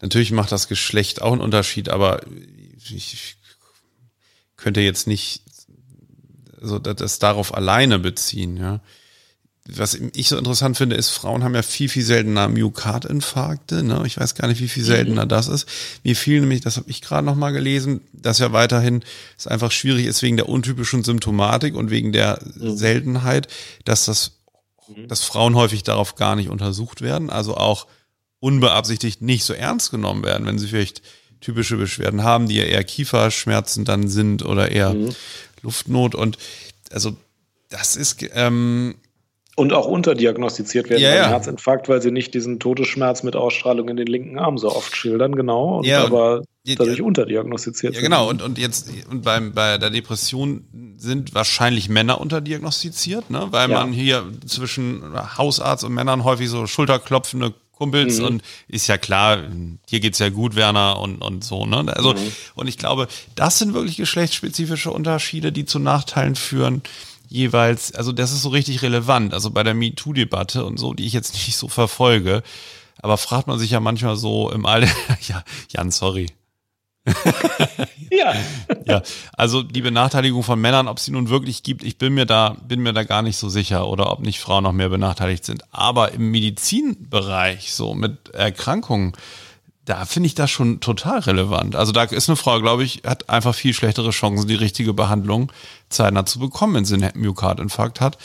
natürlich 0.00 0.30
macht 0.30 0.52
das 0.52 0.68
Geschlecht 0.68 1.20
auch 1.20 1.32
einen 1.32 1.40
Unterschied, 1.40 1.88
aber 1.88 2.20
ich 2.78 3.36
könnte 4.56 4.80
jetzt 4.80 5.08
nicht 5.08 5.42
so 6.60 6.78
das 6.78 7.18
darauf 7.18 7.54
alleine 7.54 7.98
beziehen, 7.98 8.56
ja 8.56 8.80
was 9.68 9.94
ich 9.94 10.28
so 10.28 10.36
interessant 10.36 10.76
finde, 10.76 10.96
ist, 10.96 11.10
Frauen 11.10 11.42
haben 11.42 11.54
ja 11.54 11.62
viel, 11.62 11.88
viel 11.88 12.04
seltener 12.04 12.48
Myokardinfarkte. 12.48 13.82
Ne? 13.82 14.02
Ich 14.06 14.18
weiß 14.18 14.34
gar 14.34 14.48
nicht, 14.48 14.60
wie 14.60 14.68
viel 14.68 14.84
mhm. 14.84 14.88
seltener 14.88 15.24
mhm. 15.24 15.28
das 15.28 15.48
ist. 15.48 15.68
Mir 16.04 16.14
fiel 16.14 16.40
nämlich, 16.40 16.60
das 16.60 16.76
habe 16.76 16.88
ich 16.90 17.02
gerade 17.02 17.26
noch 17.26 17.34
mal 17.34 17.50
gelesen, 17.50 18.00
dass 18.12 18.38
ja 18.38 18.52
weiterhin 18.52 19.02
es 19.36 19.46
einfach 19.46 19.72
schwierig 19.72 20.06
ist 20.06 20.22
wegen 20.22 20.36
der 20.36 20.48
untypischen 20.48 21.02
Symptomatik 21.02 21.74
und 21.74 21.90
wegen 21.90 22.12
der 22.12 22.40
mhm. 22.54 22.76
Seltenheit, 22.76 23.48
dass 23.84 24.04
das, 24.04 24.32
mhm. 24.94 25.08
dass 25.08 25.24
Frauen 25.24 25.56
häufig 25.56 25.82
darauf 25.82 26.14
gar 26.14 26.36
nicht 26.36 26.48
untersucht 26.48 27.00
werden, 27.00 27.28
also 27.28 27.56
auch 27.56 27.86
unbeabsichtigt 28.38 29.22
nicht 29.22 29.44
so 29.44 29.52
ernst 29.52 29.90
genommen 29.90 30.24
werden, 30.24 30.46
wenn 30.46 30.58
sie 30.58 30.68
vielleicht 30.68 31.02
typische 31.40 31.76
Beschwerden 31.76 32.22
haben, 32.22 32.48
die 32.48 32.56
ja 32.56 32.64
eher 32.64 32.84
Kieferschmerzen 32.84 33.84
dann 33.84 34.08
sind 34.08 34.44
oder 34.44 34.70
eher 34.70 34.94
mhm. 34.94 35.14
Luftnot 35.62 36.14
und 36.14 36.38
also 36.92 37.16
das 37.68 37.96
ist 37.96 38.24
ähm, 38.32 38.94
Und 39.58 39.72
auch 39.72 39.86
unterdiagnostiziert 39.86 40.90
werden 40.90 41.02
Ja, 41.02 41.08
beim 41.12 41.18
ja. 41.18 41.28
Herzinfarkt, 41.28 41.88
weil 41.88 42.02
sie 42.02 42.10
nicht 42.10 42.34
diesen 42.34 42.60
Todesschmerz 42.60 43.22
mit 43.22 43.36
Ausstrahlung 43.36 43.88
in 43.88 43.96
den 43.96 44.06
linken 44.06 44.38
Arm 44.38 44.58
so 44.58 44.70
oft 44.70 44.94
schildern, 44.94 45.34
genau, 45.34 45.78
und 45.78 45.86
Ja, 45.86 46.04
aber 46.04 46.42
Ja, 46.64 46.74
dadurch 46.76 46.98
ja. 46.98 47.04
unterdiagnostiziert 47.04 47.94
Ja, 47.94 48.00
sind. 48.00 48.10
genau. 48.10 48.28
Und, 48.28 48.42
und 48.42 48.58
jetzt 48.58 48.90
und 49.10 49.22
beim, 49.22 49.52
bei 49.54 49.78
der 49.78 49.88
Depression 49.88 50.64
sind 50.98 51.34
wahrscheinlich 51.34 51.88
Männer 51.88 52.20
unterdiagnostiziert, 52.20 53.30
ne? 53.30 53.48
weil 53.50 53.70
Ja. 53.70 53.78
man 53.80 53.92
hier 53.94 54.24
zwischen 54.46 55.02
Hausarzt 55.38 55.84
und 55.84 55.94
Männern 55.94 56.24
häufig 56.24 56.50
so 56.50 56.66
schulterklopfende 56.66 57.54
Kumpels 57.72 58.18
Mhm. 58.20 58.26
und 58.26 58.42
ist 58.68 58.86
ja 58.88 58.96
klar, 58.98 59.38
dir 59.90 60.00
geht's 60.00 60.18
ja 60.18 60.28
gut, 60.30 60.54
Werner, 60.56 60.98
und, 60.98 61.22
und 61.22 61.44
so. 61.44 61.66
Ne? 61.66 61.84
Also, 61.94 62.12
Mhm. 62.14 62.32
und 62.56 62.66
ich 62.68 62.78
glaube, 62.78 63.06
das 63.34 63.58
sind 63.58 63.74
wirklich 63.74 63.96
geschlechtsspezifische 63.96 64.90
Unterschiede, 64.90 65.52
die 65.52 65.64
zu 65.66 65.78
Nachteilen 65.78 66.34
führen. 66.36 66.82
Jeweils, 67.28 67.92
also 67.94 68.12
das 68.12 68.32
ist 68.32 68.42
so 68.42 68.48
richtig 68.50 68.82
relevant. 68.82 69.34
Also 69.34 69.50
bei 69.50 69.62
der 69.62 69.74
MeToo-Debatte 69.74 70.64
und 70.64 70.78
so, 70.78 70.94
die 70.94 71.06
ich 71.06 71.12
jetzt 71.12 71.34
nicht 71.46 71.56
so 71.56 71.68
verfolge. 71.68 72.42
Aber 73.02 73.18
fragt 73.18 73.46
man 73.46 73.58
sich 73.58 73.70
ja 73.70 73.80
manchmal 73.80 74.16
so 74.16 74.50
im 74.50 74.66
Alter, 74.66 74.88
ja, 75.28 75.42
Jan, 75.68 75.90
sorry. 75.90 76.26
Ja, 78.10 78.34
Ja, 78.86 79.02
also 79.32 79.62
die 79.64 79.80
Benachteiligung 79.80 80.44
von 80.44 80.60
Männern, 80.60 80.86
ob 80.86 81.00
sie 81.00 81.10
nun 81.10 81.28
wirklich 81.28 81.64
gibt, 81.64 81.82
ich 81.82 81.98
bin 81.98 82.14
mir 82.14 82.24
da, 82.24 82.56
bin 82.66 82.82
mir 82.82 82.92
da 82.92 83.02
gar 83.02 83.22
nicht 83.22 83.36
so 83.36 83.48
sicher 83.48 83.88
oder 83.88 84.12
ob 84.12 84.20
nicht 84.20 84.38
Frauen 84.38 84.62
noch 84.62 84.72
mehr 84.72 84.88
benachteiligt 84.88 85.44
sind. 85.44 85.64
Aber 85.72 86.12
im 86.12 86.30
Medizinbereich, 86.30 87.72
so 87.72 87.94
mit 87.94 88.28
Erkrankungen, 88.28 89.12
da 89.86 90.04
finde 90.04 90.26
ich 90.26 90.34
das 90.34 90.50
schon 90.50 90.80
total 90.80 91.20
relevant. 91.20 91.76
Also 91.76 91.92
da 91.92 92.02
ist 92.02 92.28
eine 92.28 92.36
Frau, 92.36 92.60
glaube 92.60 92.84
ich, 92.84 93.02
hat 93.06 93.30
einfach 93.30 93.54
viel 93.54 93.72
schlechtere 93.72 94.10
Chancen, 94.10 94.48
die 94.48 94.54
richtige 94.56 94.92
Behandlung 94.92 95.52
zeitnah 95.88 96.26
zu 96.26 96.40
bekommen, 96.40 96.74
wenn 96.74 96.84
sie 96.84 96.94
einen 96.94 97.12
Myokardinfarkt 97.14 98.00
hat. 98.00 98.18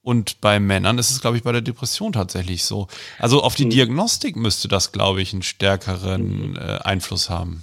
Und 0.00 0.40
bei 0.40 0.58
Männern 0.58 0.98
ist 0.98 1.10
es, 1.10 1.20
glaube 1.20 1.36
ich, 1.36 1.44
bei 1.44 1.52
der 1.52 1.60
Depression 1.60 2.12
tatsächlich 2.12 2.64
so. 2.64 2.88
Also 3.18 3.42
auf 3.42 3.54
die 3.54 3.68
Diagnostik 3.68 4.36
müsste 4.36 4.66
das, 4.66 4.90
glaube 4.90 5.22
ich, 5.22 5.32
einen 5.32 5.42
stärkeren 5.42 6.56
äh, 6.56 6.78
Einfluss 6.82 7.30
haben. 7.30 7.62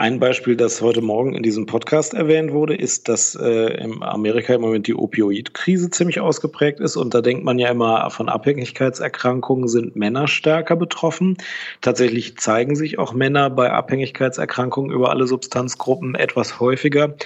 Ein 0.00 0.20
Beispiel, 0.20 0.54
das 0.54 0.80
heute 0.80 1.02
Morgen 1.02 1.34
in 1.34 1.42
diesem 1.42 1.66
Podcast 1.66 2.14
erwähnt 2.14 2.52
wurde, 2.52 2.76
ist, 2.76 3.08
dass 3.08 3.34
äh, 3.34 3.82
in 3.82 4.00
Amerika 4.04 4.54
im 4.54 4.60
Moment 4.60 4.86
die 4.86 4.94
Opioidkrise 4.94 5.90
ziemlich 5.90 6.20
ausgeprägt 6.20 6.78
ist. 6.78 6.94
Und 6.94 7.14
da 7.14 7.20
denkt 7.20 7.42
man 7.42 7.58
ja 7.58 7.68
immer, 7.68 8.08
von 8.10 8.28
Abhängigkeitserkrankungen 8.28 9.66
sind 9.66 9.96
Männer 9.96 10.28
stärker 10.28 10.76
betroffen. 10.76 11.36
Tatsächlich 11.80 12.38
zeigen 12.38 12.76
sich 12.76 13.00
auch 13.00 13.12
Männer 13.12 13.50
bei 13.50 13.72
Abhängigkeitserkrankungen 13.72 14.92
über 14.92 15.10
alle 15.10 15.26
Substanzgruppen 15.26 16.14
etwas 16.14 16.60
häufiger. 16.60 17.16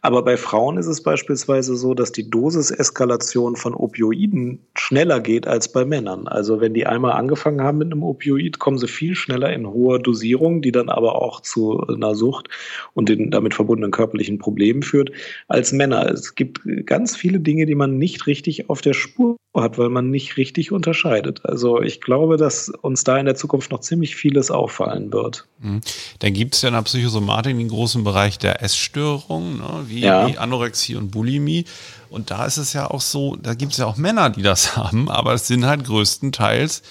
Aber 0.00 0.22
bei 0.22 0.36
Frauen 0.36 0.76
ist 0.76 0.86
es 0.86 1.02
beispielsweise 1.02 1.74
so, 1.74 1.94
dass 1.94 2.12
die 2.12 2.30
Dosiseskalation 2.30 3.56
von 3.56 3.74
Opioiden 3.74 4.60
schneller 4.76 5.18
geht 5.18 5.48
als 5.48 5.72
bei 5.72 5.84
Männern. 5.84 6.28
Also 6.28 6.60
wenn 6.60 6.74
die 6.74 6.86
einmal 6.86 7.14
angefangen 7.14 7.62
haben 7.62 7.78
mit 7.78 7.90
einem 7.90 8.04
Opioid, 8.04 8.60
kommen 8.60 8.78
sie 8.78 8.86
viel 8.86 9.16
schneller 9.16 9.52
in 9.52 9.66
hohe 9.66 9.98
Dosierung, 9.98 10.62
die 10.62 10.70
dann 10.70 10.90
aber 10.90 11.20
auch 11.20 11.40
zu 11.40 11.80
einer 11.88 12.19
Sucht 12.20 12.48
und 12.94 13.08
den 13.08 13.32
damit 13.32 13.54
verbundenen 13.54 13.90
körperlichen 13.90 14.38
Problemen 14.38 14.84
führt, 14.84 15.10
als 15.48 15.72
Männer. 15.72 16.08
Es 16.08 16.36
gibt 16.36 16.60
ganz 16.86 17.16
viele 17.16 17.40
Dinge, 17.40 17.66
die 17.66 17.74
man 17.74 17.98
nicht 17.98 18.28
richtig 18.28 18.70
auf 18.70 18.80
der 18.80 18.94
Spur 18.94 19.36
hat, 19.56 19.78
weil 19.78 19.88
man 19.88 20.10
nicht 20.10 20.36
richtig 20.36 20.70
unterscheidet. 20.70 21.44
Also 21.44 21.82
ich 21.82 22.00
glaube, 22.00 22.36
dass 22.36 22.68
uns 22.68 23.02
da 23.02 23.18
in 23.18 23.26
der 23.26 23.34
Zukunft 23.34 23.72
noch 23.72 23.80
ziemlich 23.80 24.14
vieles 24.14 24.52
auffallen 24.52 25.12
wird. 25.12 25.46
Mhm. 25.58 25.80
Dann 26.20 26.32
gibt 26.32 26.54
es 26.54 26.62
ja 26.62 26.68
in 26.68 26.74
der 26.76 26.82
Psychosomatik 26.82 27.56
den 27.56 27.68
großen 27.68 28.04
Bereich 28.04 28.38
der 28.38 28.62
Essstörungen, 28.62 29.58
ne, 29.58 29.84
wie, 29.88 30.00
Ja. 30.02 30.28
wie 30.28 30.38
Anorexie 30.38 30.94
und 30.94 31.10
Bulimie. 31.10 31.64
Und 32.10 32.30
da 32.30 32.44
ist 32.44 32.58
es 32.58 32.72
ja 32.74 32.88
auch 32.90 33.00
so, 33.00 33.36
da 33.36 33.54
gibt 33.54 33.72
es 33.72 33.78
ja 33.78 33.86
auch 33.86 33.96
Männer, 33.96 34.30
die 34.30 34.42
das 34.42 34.76
haben, 34.76 35.08
aber 35.10 35.34
es 35.34 35.48
sind 35.48 35.64
halt 35.66 35.84
größtenteils 35.84 36.82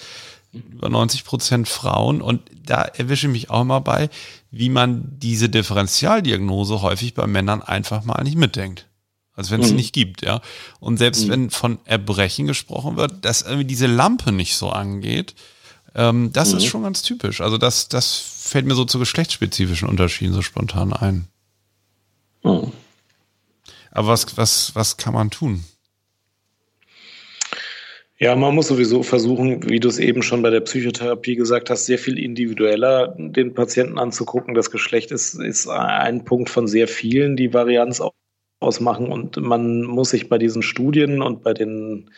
über 0.51 0.89
90 0.89 1.23
Prozent 1.25 1.67
Frauen. 1.69 2.21
Und 2.21 2.41
da 2.65 2.81
erwische 2.81 3.27
ich 3.27 3.33
mich 3.33 3.49
auch 3.49 3.61
immer 3.61 3.81
bei, 3.81 4.09
wie 4.51 4.69
man 4.69 5.19
diese 5.19 5.49
Differentialdiagnose 5.49 6.81
häufig 6.81 7.13
bei 7.13 7.27
Männern 7.27 7.61
einfach 7.61 8.03
mal 8.03 8.23
nicht 8.23 8.37
mitdenkt. 8.37 8.87
Als 9.35 9.51
wenn 9.51 9.61
es 9.61 9.67
sie 9.67 9.73
Mhm. 9.73 9.77
nicht 9.77 9.93
gibt, 9.93 10.21
ja. 10.21 10.41
Und 10.79 10.97
selbst 10.97 11.29
wenn 11.29 11.49
von 11.49 11.79
Erbrechen 11.85 12.45
gesprochen 12.45 12.97
wird, 12.97 13.23
dass 13.23 13.43
irgendwie 13.43 13.63
diese 13.65 13.87
Lampe 13.87 14.31
nicht 14.33 14.55
so 14.55 14.69
angeht, 14.69 15.33
ähm, 15.95 16.33
das 16.33 16.51
ist 16.53 16.65
schon 16.65 16.83
ganz 16.83 17.03
typisch. 17.03 17.39
Also 17.39 17.57
das, 17.57 17.87
das 17.87 18.15
fällt 18.17 18.65
mir 18.65 18.75
so 18.75 18.85
zu 18.85 18.99
geschlechtsspezifischen 18.99 19.87
Unterschieden 19.87 20.33
so 20.33 20.41
spontan 20.41 20.91
ein. 20.93 21.27
Hm. 22.43 22.71
Aber 23.91 24.07
was, 24.09 24.37
was, 24.37 24.75
was 24.75 24.97
kann 24.97 25.13
man 25.13 25.29
tun? 25.31 25.63
Ja, 28.21 28.35
man 28.35 28.53
muss 28.53 28.67
sowieso 28.67 29.01
versuchen, 29.01 29.69
wie 29.69 29.79
du 29.79 29.87
es 29.87 29.97
eben 29.97 30.21
schon 30.23 30.41
bei 30.41 30.49
der 30.49 30.59
Psychotherapie 30.61 31.35
gesagt 31.35 31.69
hast, 31.69 31.85
sehr 31.85 31.97
viel 31.97 32.19
individueller 32.19 33.15
den 33.17 33.53
Patienten 33.53 33.97
anzugucken. 33.97 34.55
Das 34.55 34.71
Geschlecht 34.71 35.11
ist, 35.11 35.35
ist 35.35 35.67
ein 35.69 36.25
Punkt 36.25 36.49
von 36.49 36.67
sehr 36.67 36.89
vielen, 36.89 37.37
die 37.37 37.53
Varianz 37.53 38.01
au- 38.01 38.11
ausmachen. 38.59 39.07
Und 39.09 39.37
man 39.37 39.83
muss 39.83 40.09
sich 40.09 40.27
bei 40.27 40.37
diesen 40.37 40.63
Studien 40.63 41.21
und 41.21 41.43
bei 41.43 41.53
den 41.53 42.09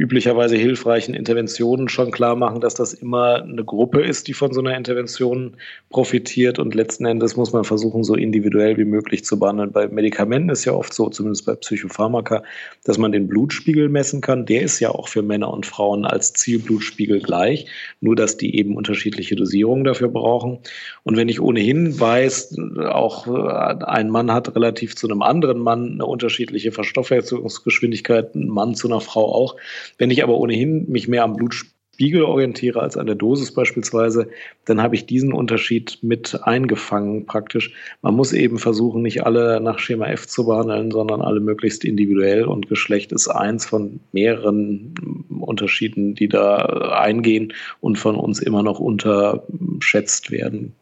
üblicherweise 0.00 0.56
hilfreichen 0.56 1.12
Interventionen 1.12 1.90
schon 1.90 2.10
klar 2.10 2.34
machen, 2.34 2.62
dass 2.62 2.72
das 2.72 2.94
immer 2.94 3.42
eine 3.42 3.62
Gruppe 3.62 4.00
ist, 4.00 4.28
die 4.28 4.32
von 4.32 4.50
so 4.50 4.60
einer 4.60 4.74
Intervention 4.74 5.58
profitiert. 5.90 6.58
Und 6.58 6.74
letzten 6.74 7.04
Endes 7.04 7.36
muss 7.36 7.52
man 7.52 7.64
versuchen, 7.64 8.02
so 8.02 8.14
individuell 8.14 8.78
wie 8.78 8.86
möglich 8.86 9.26
zu 9.26 9.38
behandeln. 9.38 9.72
Bei 9.72 9.88
Medikamenten 9.88 10.48
ist 10.48 10.64
ja 10.64 10.72
oft 10.72 10.94
so, 10.94 11.10
zumindest 11.10 11.44
bei 11.44 11.54
Psychopharmaka, 11.54 12.42
dass 12.84 12.96
man 12.96 13.12
den 13.12 13.28
Blutspiegel 13.28 13.90
messen 13.90 14.22
kann. 14.22 14.46
Der 14.46 14.62
ist 14.62 14.80
ja 14.80 14.88
auch 14.88 15.06
für 15.06 15.20
Männer 15.20 15.52
und 15.52 15.66
Frauen 15.66 16.06
als 16.06 16.32
Zielblutspiegel 16.32 17.20
gleich, 17.20 17.66
nur 18.00 18.16
dass 18.16 18.38
die 18.38 18.56
eben 18.56 18.76
unterschiedliche 18.76 19.36
Dosierungen 19.36 19.84
dafür 19.84 20.08
brauchen. 20.08 20.60
Und 21.02 21.18
wenn 21.18 21.28
ich 21.28 21.42
ohnehin 21.42 22.00
weiß, 22.00 22.56
auch 22.86 23.26
äh, 23.26 23.84
ein 23.84 24.08
Mann 24.08 24.32
hat 24.32 24.56
relativ 24.56 24.96
zu 24.96 25.08
einem 25.08 25.20
anderen 25.20 25.58
Mann 25.58 25.92
eine 25.92 26.06
unterschiedliche 26.06 26.72
Verstoffwechselungsgeschwindigkeit, 26.72 28.34
ein 28.34 28.48
Mann 28.48 28.74
zu 28.74 28.88
einer 28.88 29.02
Frau 29.02 29.30
auch. 29.30 29.56
Wenn 29.98 30.10
ich 30.10 30.22
aber 30.22 30.36
ohnehin 30.36 30.88
mich 30.88 31.08
mehr 31.08 31.24
am 31.24 31.36
Blutspiegel 31.36 32.22
orientiere 32.22 32.80
als 32.80 32.96
an 32.96 33.06
der 33.06 33.14
Dosis 33.14 33.52
beispielsweise, 33.52 34.28
dann 34.64 34.82
habe 34.82 34.94
ich 34.94 35.06
diesen 35.06 35.32
Unterschied 35.32 35.98
mit 36.02 36.40
eingefangen 36.44 37.26
praktisch. 37.26 37.72
Man 38.02 38.14
muss 38.14 38.32
eben 38.32 38.58
versuchen, 38.58 39.02
nicht 39.02 39.24
alle 39.24 39.60
nach 39.60 39.78
Schema 39.78 40.06
F 40.06 40.26
zu 40.26 40.46
behandeln, 40.46 40.90
sondern 40.90 41.20
alle 41.20 41.40
möglichst 41.40 41.84
individuell 41.84 42.44
und 42.44 42.68
Geschlecht 42.68 43.12
ist 43.12 43.28
eins 43.28 43.66
von 43.66 44.00
mehreren 44.12 44.94
Unterschieden, 45.40 46.14
die 46.14 46.28
da 46.28 46.56
eingehen 47.00 47.52
und 47.80 47.98
von 47.98 48.16
uns 48.16 48.40
immer 48.40 48.62
noch 48.62 48.78
unterschätzt 48.78 50.30
werden. 50.30 50.74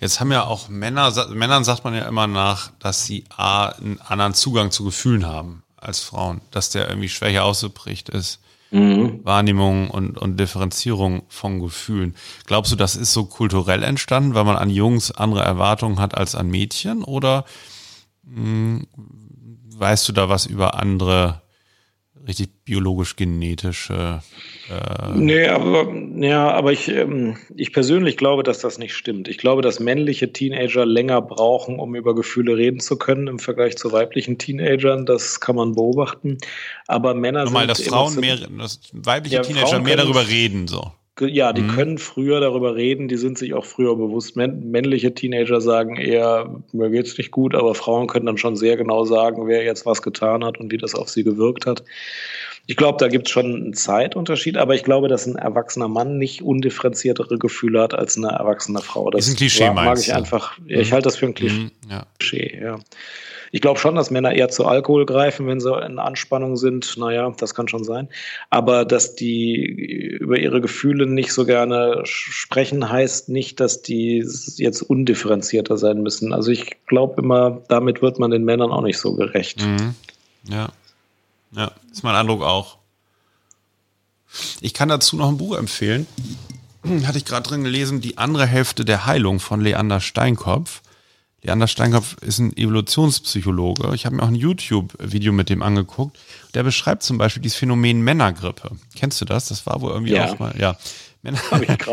Jetzt 0.00 0.20
haben 0.20 0.32
ja 0.32 0.44
auch 0.44 0.68
Männer, 0.68 1.12
Männern 1.32 1.64
sagt 1.64 1.84
man 1.84 1.94
ja 1.94 2.08
immer 2.08 2.26
nach, 2.26 2.72
dass 2.80 3.04
sie 3.06 3.24
A, 3.36 3.68
einen 3.68 4.00
anderen 4.00 4.34
Zugang 4.34 4.70
zu 4.70 4.84
Gefühlen 4.84 5.26
haben 5.26 5.62
als 5.80 6.00
Frauen, 6.00 6.40
dass 6.50 6.70
der 6.70 6.88
irgendwie 6.88 7.08
schwächer 7.08 7.44
ausgeprägt 7.44 8.08
ist. 8.08 8.40
Wahrnehmung 9.24 9.88
und, 9.88 10.18
und 10.18 10.38
Differenzierung 10.38 11.22
von 11.28 11.58
Gefühlen. 11.60 12.14
Glaubst 12.46 12.70
du, 12.70 12.76
das 12.76 12.96
ist 12.96 13.14
so 13.14 13.24
kulturell 13.24 13.82
entstanden, 13.82 14.34
weil 14.34 14.44
man 14.44 14.56
an 14.56 14.68
Jungs 14.68 15.10
andere 15.10 15.42
Erwartungen 15.42 16.00
hat 16.00 16.14
als 16.14 16.34
an 16.34 16.48
Mädchen? 16.50 17.02
Oder 17.02 17.44
mh, 18.24 18.82
weißt 19.74 20.08
du 20.08 20.12
da 20.12 20.28
was 20.28 20.44
über 20.44 20.74
andere 20.78 21.40
richtig 22.26 22.64
biologisch-genetische 22.64 24.22
äh, 24.70 25.08
Nee, 25.14 25.46
aber, 25.48 25.92
ja, 26.16 26.50
aber 26.50 26.72
ich, 26.72 26.88
ähm, 26.88 27.36
ich 27.56 27.72
persönlich 27.72 28.16
glaube, 28.16 28.42
dass 28.42 28.58
das 28.60 28.78
nicht 28.78 28.94
stimmt. 28.94 29.28
Ich 29.28 29.38
glaube, 29.38 29.62
dass 29.62 29.80
männliche 29.80 30.32
Teenager 30.32 30.84
länger 30.84 31.22
brauchen, 31.22 31.78
um 31.78 31.94
über 31.94 32.14
Gefühle 32.14 32.56
reden 32.56 32.80
zu 32.80 32.96
können 32.96 33.26
im 33.28 33.38
Vergleich 33.38 33.76
zu 33.76 33.92
weiblichen 33.92 34.38
Teenagern. 34.38 35.06
Das 35.06 35.40
kann 35.40 35.56
man 35.56 35.74
beobachten. 35.74 36.38
Aber 36.86 37.14
Männer 37.14 37.44
Nochmal, 37.44 37.74
sind 37.74 37.78
dass 37.78 37.94
Frauen 37.94 38.20
mehr, 38.20 38.36
dass 38.36 38.80
weibliche 38.92 39.36
Ja, 39.36 39.42
Teenager 39.42 39.68
Frauen 39.68 39.82
mehr 39.84 39.96
darüber 39.96 40.28
reden, 40.28 40.68
so. 40.68 40.92
Ja, 41.20 41.52
die 41.52 41.66
können 41.66 41.98
früher 41.98 42.40
darüber 42.40 42.76
reden, 42.76 43.08
die 43.08 43.16
sind 43.16 43.38
sich 43.38 43.54
auch 43.54 43.64
früher 43.64 43.96
bewusst. 43.96 44.36
Män 44.36 44.70
männliche 44.70 45.14
Teenager 45.14 45.60
sagen 45.60 45.96
eher, 45.96 46.62
mir 46.72 46.90
geht's 46.90 47.18
nicht 47.18 47.30
gut, 47.30 47.54
aber 47.54 47.74
Frauen 47.74 48.06
können 48.06 48.26
dann 48.26 48.38
schon 48.38 48.56
sehr 48.56 48.76
genau 48.76 49.04
sagen, 49.04 49.46
wer 49.48 49.64
jetzt 49.64 49.86
was 49.86 50.02
getan 50.02 50.44
hat 50.44 50.58
und 50.58 50.70
wie 50.72 50.76
das 50.78 50.94
auf 50.94 51.08
sie 51.08 51.24
gewirkt 51.24 51.66
hat. 51.66 51.82
Ich 52.70 52.76
glaube, 52.76 52.98
da 53.00 53.08
gibt 53.08 53.26
es 53.28 53.32
schon 53.32 53.46
einen 53.46 53.72
Zeitunterschied, 53.74 54.58
aber 54.58 54.74
ich 54.74 54.84
glaube, 54.84 55.08
dass 55.08 55.26
ein 55.26 55.36
erwachsener 55.36 55.88
Mann 55.88 56.18
nicht 56.18 56.42
undifferenziertere 56.42 57.38
Gefühle 57.38 57.80
hat 57.80 57.94
als 57.94 58.18
eine 58.18 58.28
erwachsene 58.28 58.80
Frau. 58.80 59.08
Das 59.10 59.26
Ist 59.26 59.32
ein 59.34 59.36
Klischee, 59.38 59.66
mag- 59.70 59.86
mag 59.86 59.98
ich 59.98 60.12
einfach. 60.12 60.58
Ja, 60.66 60.78
ich 60.78 60.92
halte 60.92 61.04
das 61.04 61.16
für 61.16 61.26
ein 61.26 61.34
Klischee. 61.34 61.60
Mhm, 61.60 61.70
ja. 61.90 62.06
Klischee, 62.18 62.60
ja. 62.62 62.78
Ich 63.52 63.60
glaube 63.60 63.78
schon, 63.78 63.94
dass 63.94 64.10
Männer 64.10 64.32
eher 64.32 64.48
zu 64.48 64.66
Alkohol 64.66 65.06
greifen, 65.06 65.46
wenn 65.46 65.60
sie 65.60 65.72
in 65.80 65.98
Anspannung 65.98 66.56
sind. 66.56 66.96
Naja, 66.96 67.32
das 67.36 67.54
kann 67.54 67.68
schon 67.68 67.84
sein. 67.84 68.08
Aber 68.50 68.84
dass 68.84 69.14
die 69.14 69.64
über 69.64 70.38
ihre 70.38 70.60
Gefühle 70.60 71.06
nicht 71.06 71.32
so 71.32 71.44
gerne 71.44 72.02
sprechen, 72.04 72.90
heißt 72.90 73.28
nicht, 73.28 73.60
dass 73.60 73.82
die 73.82 74.26
jetzt 74.56 74.82
undifferenzierter 74.82 75.78
sein 75.78 76.02
müssen. 76.02 76.32
Also 76.32 76.50
ich 76.50 76.76
glaube 76.86 77.22
immer, 77.22 77.62
damit 77.68 78.02
wird 78.02 78.18
man 78.18 78.30
den 78.30 78.44
Männern 78.44 78.70
auch 78.70 78.82
nicht 78.82 78.98
so 78.98 79.14
gerecht. 79.14 79.64
Mhm. 79.64 79.94
Ja. 80.48 80.68
Ja, 81.52 81.72
ist 81.90 82.04
mein 82.04 82.14
Eindruck 82.14 82.42
auch. 82.42 82.78
Ich 84.60 84.74
kann 84.74 84.88
dazu 84.88 85.16
noch 85.16 85.28
ein 85.28 85.38
Buch 85.38 85.56
empfehlen. 85.56 86.06
Hatte 87.04 87.18
ich 87.18 87.24
gerade 87.24 87.48
drin 87.48 87.64
gelesen, 87.64 88.00
Die 88.00 88.18
andere 88.18 88.46
Hälfte 88.46 88.84
der 88.84 89.06
Heilung 89.06 89.40
von 89.40 89.60
Leander 89.60 90.00
Steinkopf. 90.00 90.82
Leander 91.42 91.68
Steinkopf 91.68 92.16
ist 92.20 92.40
ein 92.40 92.56
Evolutionspsychologe. 92.56 93.94
Ich 93.94 94.06
habe 94.06 94.16
mir 94.16 94.22
auch 94.24 94.28
ein 94.28 94.34
YouTube-Video 94.34 95.32
mit 95.32 95.48
dem 95.48 95.62
angeguckt. 95.62 96.18
Der 96.54 96.64
beschreibt 96.64 97.04
zum 97.04 97.16
Beispiel 97.16 97.42
dieses 97.42 97.56
Phänomen 97.58 98.02
Männergrippe. 98.02 98.70
Kennst 98.96 99.20
du 99.20 99.24
das? 99.24 99.46
Das 99.48 99.64
war 99.64 99.80
wohl 99.80 99.92
irgendwie 99.92 100.14
Ja. 100.14 100.32
auch 100.32 100.38
mal, 100.40 100.54
ja. 100.58 100.76
Männer. 101.22 101.38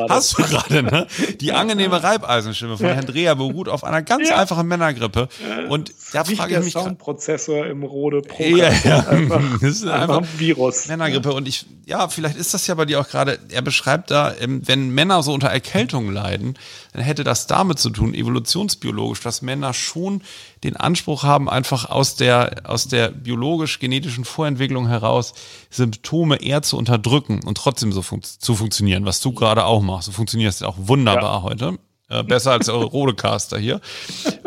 Hast 0.08 0.38
du 0.38 0.44
gerade, 0.44 0.84
ne? 0.84 1.08
Die 1.42 1.52
angenehme 1.52 2.02
Reibeisenstimme 2.04 2.78
von 2.78 2.86
Herrn 2.86 3.08
Dreher 3.08 3.36
beruht 3.36 3.70
auf 3.70 3.84
einer 3.84 4.04
ganz 4.04 4.30
Ja. 4.30 4.38
einfachen 4.38 4.68
Männergrippe. 4.68 5.30
Und 5.68 5.92
da 6.14 6.22
Nicht 6.22 6.38
frage 6.38 6.58
ich 6.60 6.64
mich 6.64 6.74
Soundprozessor 6.74 7.66
im 7.66 7.82
Rode 7.82 8.22
Pro. 8.22 8.44
Ja, 8.44 8.72
ja. 8.84 9.00
Einfach, 9.10 9.42
Das 9.62 9.64
ist 9.78 9.84
einfach 9.88 10.18
einfach 10.18 10.32
ein 10.32 10.40
Virus. 10.40 10.88
Männergrippe. 10.88 11.34
Und 11.34 11.48
ich, 11.48 11.66
ja, 11.88 12.08
vielleicht 12.08 12.38
ist 12.38 12.54
das 12.54 12.68
ja 12.68 12.76
bei 12.76 12.86
dir 12.86 13.00
auch 13.00 13.08
gerade, 13.10 13.40
er 13.50 13.64
beschreibt 13.64 14.12
da, 14.12 14.32
ähm, 14.40 14.62
wenn 14.66 14.90
Männer 14.92 15.24
so 15.24 15.34
unter 15.34 15.48
Erkältung 15.48 16.12
leiden, 16.12 16.54
dann 16.96 17.04
hätte 17.04 17.26
das 17.26 17.46
damit 17.46 17.78
zu 17.78 17.90
tun, 17.90 18.14
evolutionsbiologisch, 18.14 19.20
dass 19.20 19.42
Männer 19.42 19.74
schon 19.74 20.22
den 20.64 20.78
Anspruch 20.78 21.24
haben, 21.24 21.50
einfach 21.50 21.90
aus 21.90 22.16
der, 22.16 22.62
aus 22.64 22.88
der 22.88 23.10
biologisch-genetischen 23.10 24.24
Vorentwicklung 24.24 24.88
heraus 24.88 25.34
Symptome 25.70 26.38
eher 26.38 26.62
zu 26.62 26.78
unterdrücken 26.78 27.42
und 27.44 27.58
trotzdem 27.58 27.92
so 27.92 28.02
fun 28.02 28.22
zu 28.24 28.56
funktionieren, 28.56 29.06
was 29.06 29.20
du 29.20 29.34
gerade 29.34 29.66
auch 29.66 29.82
machst. 29.82 30.08
Du 30.08 30.14
funktionierst 30.14 30.64
auch 30.64 30.76
wunderbar 30.78 31.44
heute. 31.44 31.78
Äh, 32.08 32.24
besser 32.24 32.52
als 32.52 32.70
eure 32.70 32.86
Rodecaster 32.86 33.58
hier. 33.58 33.82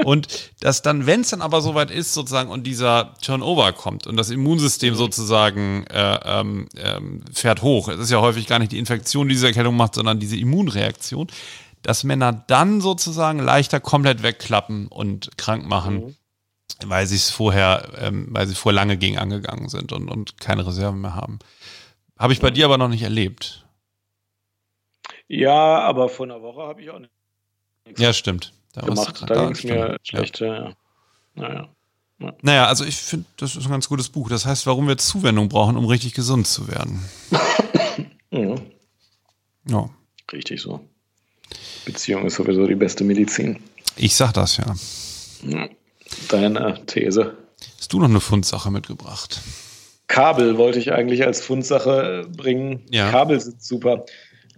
Und 0.04 0.52
dass 0.60 0.80
dann, 0.80 1.06
wenn 1.06 1.22
es 1.22 1.30
dann 1.30 1.42
aber 1.42 1.60
soweit 1.60 1.90
ist, 1.90 2.14
sozusagen, 2.14 2.50
und 2.50 2.68
dieser 2.68 3.14
Turnover 3.20 3.72
kommt 3.72 4.06
und 4.06 4.16
das 4.16 4.30
Immunsystem 4.30 4.94
sozusagen 4.94 5.84
äh, 5.88 6.18
ähm, 6.24 6.68
ähm, 6.76 7.24
fährt 7.32 7.62
hoch. 7.62 7.88
Es 7.88 7.98
ist 7.98 8.10
ja 8.10 8.20
häufig 8.20 8.46
gar 8.46 8.60
nicht 8.60 8.70
die 8.70 8.78
Infektion, 8.78 9.26
die 9.26 9.34
diese 9.34 9.48
Erkältung 9.48 9.76
macht, 9.76 9.96
sondern 9.96 10.20
diese 10.20 10.36
Immunreaktion, 10.36 11.26
dass 11.82 12.04
Männer 12.04 12.32
dann 12.32 12.80
sozusagen 12.80 13.38
leichter 13.38 13.80
komplett 13.80 14.22
wegklappen 14.22 14.88
und 14.88 15.36
krank 15.38 15.66
machen, 15.66 16.16
weil 16.84 17.06
sie 17.06 17.16
es 17.16 17.30
vorher, 17.30 17.92
ähm, 17.98 18.28
weil 18.30 18.46
sie 18.46 18.54
vorher 18.54 18.76
lange 18.76 18.96
gegen 18.96 19.18
angegangen 19.18 19.68
sind 19.68 19.92
und, 19.92 20.08
und 20.08 20.40
keine 20.40 20.66
Reserven 20.66 21.00
mehr 21.00 21.14
haben. 21.14 21.38
Habe 22.18 22.32
ich 22.32 22.40
bei 22.40 22.50
dir 22.50 22.64
aber 22.64 22.78
noch 22.78 22.88
nicht 22.88 23.02
erlebt. 23.02 23.64
Ja, 25.28 25.80
aber 25.80 26.08
vor 26.08 26.26
einer 26.26 26.42
Woche 26.42 26.62
habe 26.62 26.82
ich 26.82 26.90
auch 26.90 26.98
nichts 26.98 28.00
Ja, 28.00 28.12
stimmt. 28.12 28.52
Da 28.72 28.82
gemacht. 28.82 29.24
Da 29.26 29.34
ging 29.34 29.52
es 29.52 29.64
mir 29.64 29.96
schlecht. 30.02 30.40
Ja. 30.40 30.72
Naja. 31.34 31.68
Naja, 32.42 32.66
also 32.66 32.84
ich 32.84 32.96
finde, 32.96 33.26
das 33.36 33.54
ist 33.54 33.66
ein 33.66 33.70
ganz 33.70 33.88
gutes 33.88 34.08
Buch. 34.08 34.28
Das 34.28 34.44
heißt, 34.44 34.66
warum 34.66 34.88
wir 34.88 34.98
Zuwendung 34.98 35.48
brauchen, 35.48 35.76
um 35.76 35.84
richtig 35.84 36.14
gesund 36.14 36.46
zu 36.46 36.68
werden. 36.68 37.04
Mhm. 38.30 38.60
Ja. 39.66 39.88
Richtig 40.30 40.60
so. 40.60 40.86
Beziehung 41.84 42.26
ist 42.26 42.34
sowieso 42.34 42.66
die 42.66 42.74
beste 42.74 43.04
Medizin. 43.04 43.58
Ich 43.96 44.14
sag 44.14 44.32
das 44.32 44.58
ja. 44.58 44.74
Deine 46.28 46.80
These. 46.86 47.36
Hast 47.78 47.92
du 47.92 47.98
noch 47.98 48.08
eine 48.08 48.20
Fundsache 48.20 48.70
mitgebracht? 48.70 49.40
Kabel 50.08 50.56
wollte 50.56 50.78
ich 50.78 50.92
eigentlich 50.92 51.24
als 51.26 51.40
Fundsache 51.40 52.26
bringen. 52.34 52.82
Ja. 52.90 53.10
Kabel 53.10 53.40
sind 53.40 53.62
super. 53.62 54.04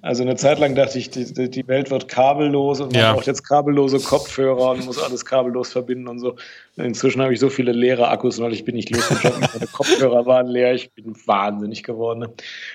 Also 0.02 0.22
eine 0.22 0.34
Zeit 0.36 0.58
lang 0.58 0.74
dachte 0.74 0.98
ich, 0.98 1.10
die, 1.10 1.50
die 1.50 1.68
Welt 1.68 1.90
wird 1.90 2.08
kabellos 2.08 2.80
und 2.80 2.92
man 2.92 3.00
Ja. 3.02 3.12
braucht 3.12 3.26
jetzt 3.26 3.42
kabellose 3.46 4.00
Kopfhörer 4.00 4.70
und 4.70 4.86
muss 4.86 4.98
alles 5.02 5.24
kabellos 5.26 5.72
verbinden 5.72 6.08
und 6.08 6.18
so. 6.20 6.36
Inzwischen 6.76 7.20
habe 7.20 7.34
ich 7.34 7.40
so 7.40 7.50
viele 7.50 7.72
leere 7.72 8.08
Akkus, 8.08 8.40
weil 8.40 8.54
ich 8.54 8.64
bin 8.64 8.76
nicht 8.76 8.88
losgegangen. 8.88 9.40
Meine 9.52 9.66
Kopfhörer 9.66 10.24
waren 10.24 10.46
leer. 10.46 10.72
Ich 10.72 10.90
bin 10.94 11.14
wahnsinnig 11.26 11.82
geworden, 11.82 12.28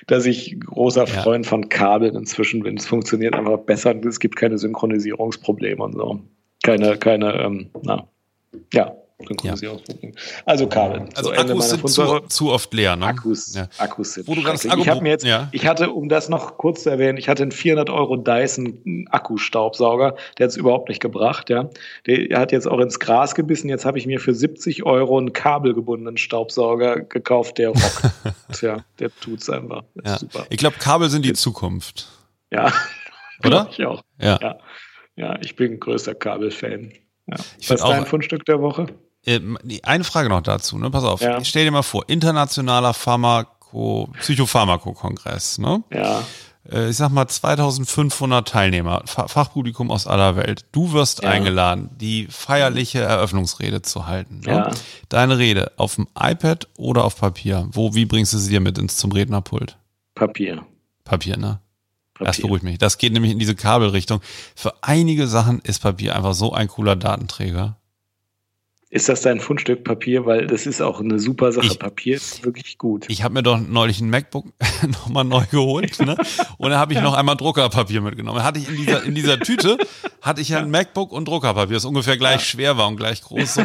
dass 0.06 0.28
ich 0.28 0.60
großer 0.60 1.06
Ja. 1.06 1.22
Freund 1.24 1.48
von 1.48 1.68
Kabeln 1.70 2.16
inzwischen 2.16 2.62
bin. 2.62 2.78
Es 2.78 2.86
funktioniert 2.86 3.34
einfach 3.34 3.58
besser. 3.58 3.96
Es 4.06 4.20
gibt 4.20 4.36
keine 4.36 4.60
Synchronisierungsprobleme 4.60 5.82
und 5.84 5.94
so. 5.94 6.20
Keine, 6.64 6.98
keine, 6.98 7.34
ähm, 7.42 7.70
na, 7.82 8.08
ja, 8.72 8.96
Synchronisierungsprobleme. 9.18 10.14
Also 10.46 10.68
Kabel. 10.68 11.08
Also 11.16 11.30
So, 11.30 11.36
Ende 11.36 11.54
Akkus 11.54 11.70
sind 11.70 11.90
zu, 11.90 12.20
zu 12.28 12.52
oft 12.52 12.74
leer, 12.74 12.96
ne? 12.96 13.06
Akkus, 13.06 13.56
Ja. 13.56 13.68
Akkus 13.78 14.14
sind. 14.14 14.28
Wo 14.28 14.36
du 14.36 14.42
schrecklich. 14.42 14.74
ich 14.74 14.90
habe 14.90 15.02
mir 15.02 15.10
jetzt, 15.10 15.24
ja. 15.24 15.48
ich 15.54 15.66
hatte, 15.66 15.90
um 15.92 16.10
das 16.10 16.28
noch 16.28 16.58
kurz 16.58 16.84
zu 16.84 16.90
erwähnen, 16.90 17.18
ich 17.18 17.30
hatte 17.30 17.44
einen 17.44 17.52
400 17.52 17.90
Euro 17.90 18.18
Dyson 18.18 19.08
Akkustaubsauger, 19.10 20.16
der 20.38 20.44
hat 20.46 20.52
es 20.52 20.58
überhaupt 20.58 20.90
nicht 20.90 21.02
gebracht, 21.02 21.50
ja. 21.50 21.70
Der 22.08 22.40
hat 22.40 22.52
jetzt 22.52 22.68
auch 22.68 22.80
ins 22.80 23.00
Gras 23.00 23.36
gebissen. 23.36 23.70
Jetzt 23.70 23.86
habe 23.86 23.98
ich 23.98 24.06
mir 24.06 24.20
für 24.20 24.34
70 24.34 24.86
Euro 24.86 25.18
einen 25.18 25.32
kabelgebundenen 25.34 26.18
Staubsauger 26.18 27.00
gekauft, 27.02 27.58
der 27.58 27.70
rockt. 27.70 28.02
Tja, 28.54 28.84
der 29.00 29.10
tut's 29.22 29.50
einfach. 29.50 29.84
Das 29.96 30.12
Ja. 30.12 30.20
super. 30.20 30.46
Ich 30.50 30.58
glaube, 30.58 30.76
Kabel 30.80 31.10
sind 31.10 31.24
die 31.26 31.34
Zukunft. 31.34 32.08
Ja, 32.52 32.72
Oder? 33.46 33.68
Ich 33.72 33.86
auch. 33.86 34.02
Ja. 34.20 34.40
Ja, 34.42 34.58
ja 35.16 35.38
ich 35.42 35.56
bin 35.56 35.74
ein 35.74 35.80
größter 35.80 36.16
Kabelfan. 36.16 36.92
Ja. 37.28 37.36
Ich 37.60 37.70
Was 37.70 37.82
ist 37.82 37.88
dein 37.88 38.06
Fundstück 38.06 38.46
der 38.46 38.62
Woche? 38.62 38.88
Äh, 39.26 39.40
die- 39.64 39.84
Eine 39.84 40.04
Frage 40.04 40.30
noch 40.30 40.42
dazu, 40.42 40.78
ne? 40.78 40.90
Pass 40.92 41.04
auf. 41.04 41.22
Ja. 41.22 41.44
Stell 41.44 41.66
dir 41.66 41.72
mal 41.72 41.82
vor, 41.84 42.04
internationaler 42.08 42.94
Pharmako, 42.94 44.10
Psychopharmakokongress, 44.20 45.58
ne? 45.58 45.84
Ja, 45.92 46.22
Äh, 46.72 46.90
Ich 46.90 46.98
sag 46.98 47.10
mal 47.12 47.28
2500 47.28 48.48
Teilnehmer, 48.48 49.04
Fa- 49.06 49.28
Fachpublikum 49.28 49.92
aus 49.92 50.08
aller 50.08 50.36
Welt. 50.36 50.66
Du 50.72 50.94
wirst 50.94 51.22
Ja. 51.22 51.30
eingeladen, 51.30 51.92
die 52.02 52.26
feierliche 52.32 53.02
Eröffnungsrede 53.02 53.84
zu 53.84 54.08
halten. 54.08 54.40
Ne? 54.40 54.52
Ja. 54.52 54.72
Deine 55.10 55.38
Rede 55.38 55.74
auf 55.78 55.94
dem 55.94 56.08
iPad 56.20 56.68
oder 56.78 57.04
auf 57.04 57.18
Papier? 57.20 57.68
Wo, 57.72 57.94
wie 57.94 58.06
bringst 58.06 58.34
du 58.34 58.40
sie 58.40 58.50
dir 58.50 58.62
mit 58.62 58.80
ins 58.80 58.98
zum 58.98 59.12
Rednerpult? 59.12 59.78
Papier. 60.16 60.66
Papier, 61.04 61.38
ne? 61.38 61.60
Das 62.18 62.28
Papier. 62.38 62.42
beruhigt 62.46 62.64
mich. 62.64 62.78
Das 62.80 62.98
geht 62.98 63.14
nämlich 63.14 63.32
in 63.34 63.38
diese 63.40 63.54
Kabelrichtung. 63.54 64.22
Für 64.56 64.74
einige 64.82 65.28
Sachen 65.28 65.60
ist 65.60 65.84
Papier 65.84 66.16
einfach 66.16 66.34
so 66.34 66.52
ein 66.52 66.68
cooler 66.68 66.96
Datenträger. 66.96 67.78
Ist 68.92 69.10
das 69.10 69.22
dein 69.22 69.40
Fundstück 69.42 69.84
Papier? 69.84 70.26
Weil 70.26 70.48
das 70.48 70.66
ist 70.66 70.80
auch 70.82 71.00
eine 71.02 71.20
super 71.20 71.52
Sache. 71.52 71.66
Ich- 71.66 71.80
Papier 71.80 72.16
ist 72.16 72.46
wirklich 72.46 72.78
gut. 72.78 73.06
Ich 73.10 73.24
habe 73.24 73.34
mir 73.34 73.44
doch 73.44 73.60
neulich 73.60 74.00
ein 74.00 74.10
MacBook 74.10 74.46
nochmal 74.88 75.24
neu 75.26 75.44
geholt, 75.52 76.00
ne? 76.00 76.16
Und 76.58 76.70
dann 76.70 76.80
habe 76.80 76.94
ich 76.94 77.02
noch 77.02 77.14
einmal 77.14 77.36
Druckerpapier 77.36 78.02
mitgenommen. 78.02 78.44
Hatte 78.44 78.60
ich 78.60 78.70
in 78.70 78.76
dieser, 78.78 79.04
in 79.04 79.16
dieser 79.16 79.40
Tüte, 79.40 79.78
hatte 80.22 80.40
ich 80.42 80.50
ja 80.50 80.60
ein 80.60 80.70
MacBook 80.72 81.12
und 81.12 81.28
Druckerpapier, 81.28 81.74
das 81.76 81.86
ungefähr 81.86 82.16
gleich 82.18 82.46
schwer 82.46 82.78
war 82.78 82.88
und 82.88 82.96
gleich 82.98 83.22
groß. 83.24 83.58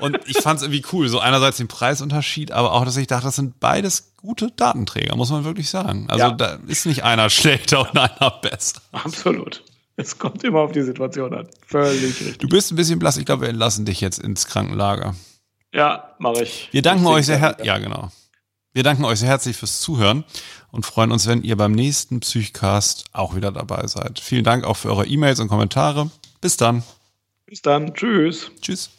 Und 0.00 0.18
ich 0.26 0.38
fand 0.38 0.58
es 0.58 0.62
irgendwie 0.64 0.84
cool. 0.92 1.08
So 1.08 1.18
einerseits 1.20 1.56
den 1.58 1.68
Preisunterschied, 1.68 2.50
aber 2.52 2.72
auch, 2.72 2.84
dass 2.84 2.96
ich 2.96 3.06
dachte, 3.06 3.24
das 3.26 3.36
sind 3.36 3.60
beides 3.60 4.12
gute 4.16 4.50
Datenträger, 4.50 5.16
muss 5.16 5.30
man 5.30 5.44
wirklich 5.44 5.70
sagen. 5.70 6.06
Also 6.08 6.26
Ja. 6.26 6.30
da 6.32 6.58
ist 6.66 6.84
nicht 6.84 7.04
einer 7.04 7.30
schlechter 7.30 7.80
und 7.80 7.96
einer 7.98 8.30
besser. 8.42 8.80
Absolut. 8.92 9.62
Es 9.96 10.18
kommt 10.18 10.42
immer 10.42 10.60
auf 10.60 10.72
die 10.72 10.82
Situation 10.82 11.32
an. 11.34 11.48
Völlig 11.66 12.02
richtig. 12.02 12.38
Du 12.38 12.48
bist 12.48 12.72
ein 12.72 12.76
bisschen 12.76 12.98
blass. 12.98 13.16
Ich 13.16 13.24
glaube, 13.24 13.42
wir 13.42 13.48
entlassen 13.48 13.84
dich 13.84 14.00
jetzt 14.00 14.18
ins 14.18 14.46
Krankenlager. 14.46 15.14
Ja, 15.72 16.14
mache 16.18 16.42
ich. 16.42 16.68
Wir 16.72 16.82
danken 16.82 17.04
Ich 17.04 17.10
euch 17.10 17.26
sehr 17.26 17.38
herzlich. 17.38 17.66
Ja, 17.66 17.78
genau. 17.78 18.10
Wir 18.72 18.82
danken 18.82 19.04
euch 19.04 19.20
sehr 19.20 19.28
herzlich 19.28 19.56
fürs 19.56 19.80
Zuhören 19.80 20.24
und 20.72 20.84
freuen 20.84 21.12
uns, 21.12 21.28
wenn 21.28 21.42
ihr 21.44 21.56
beim 21.56 21.72
nächsten 21.72 22.20
Psychcast 22.20 23.04
auch 23.12 23.36
wieder 23.36 23.52
dabei 23.52 23.86
seid. 23.86 24.18
Vielen 24.18 24.42
Dank 24.42 24.64
auch 24.64 24.76
für 24.76 24.88
eure 24.88 25.06
E-Mails 25.06 25.38
und 25.38 25.46
Kommentare. 25.46 26.10
Bis 26.40 26.56
dann. 26.56 26.82
Bis 27.46 27.62
dann. 27.62 27.94
Tschüss. 27.94 28.50
Tschüss. 28.60 28.90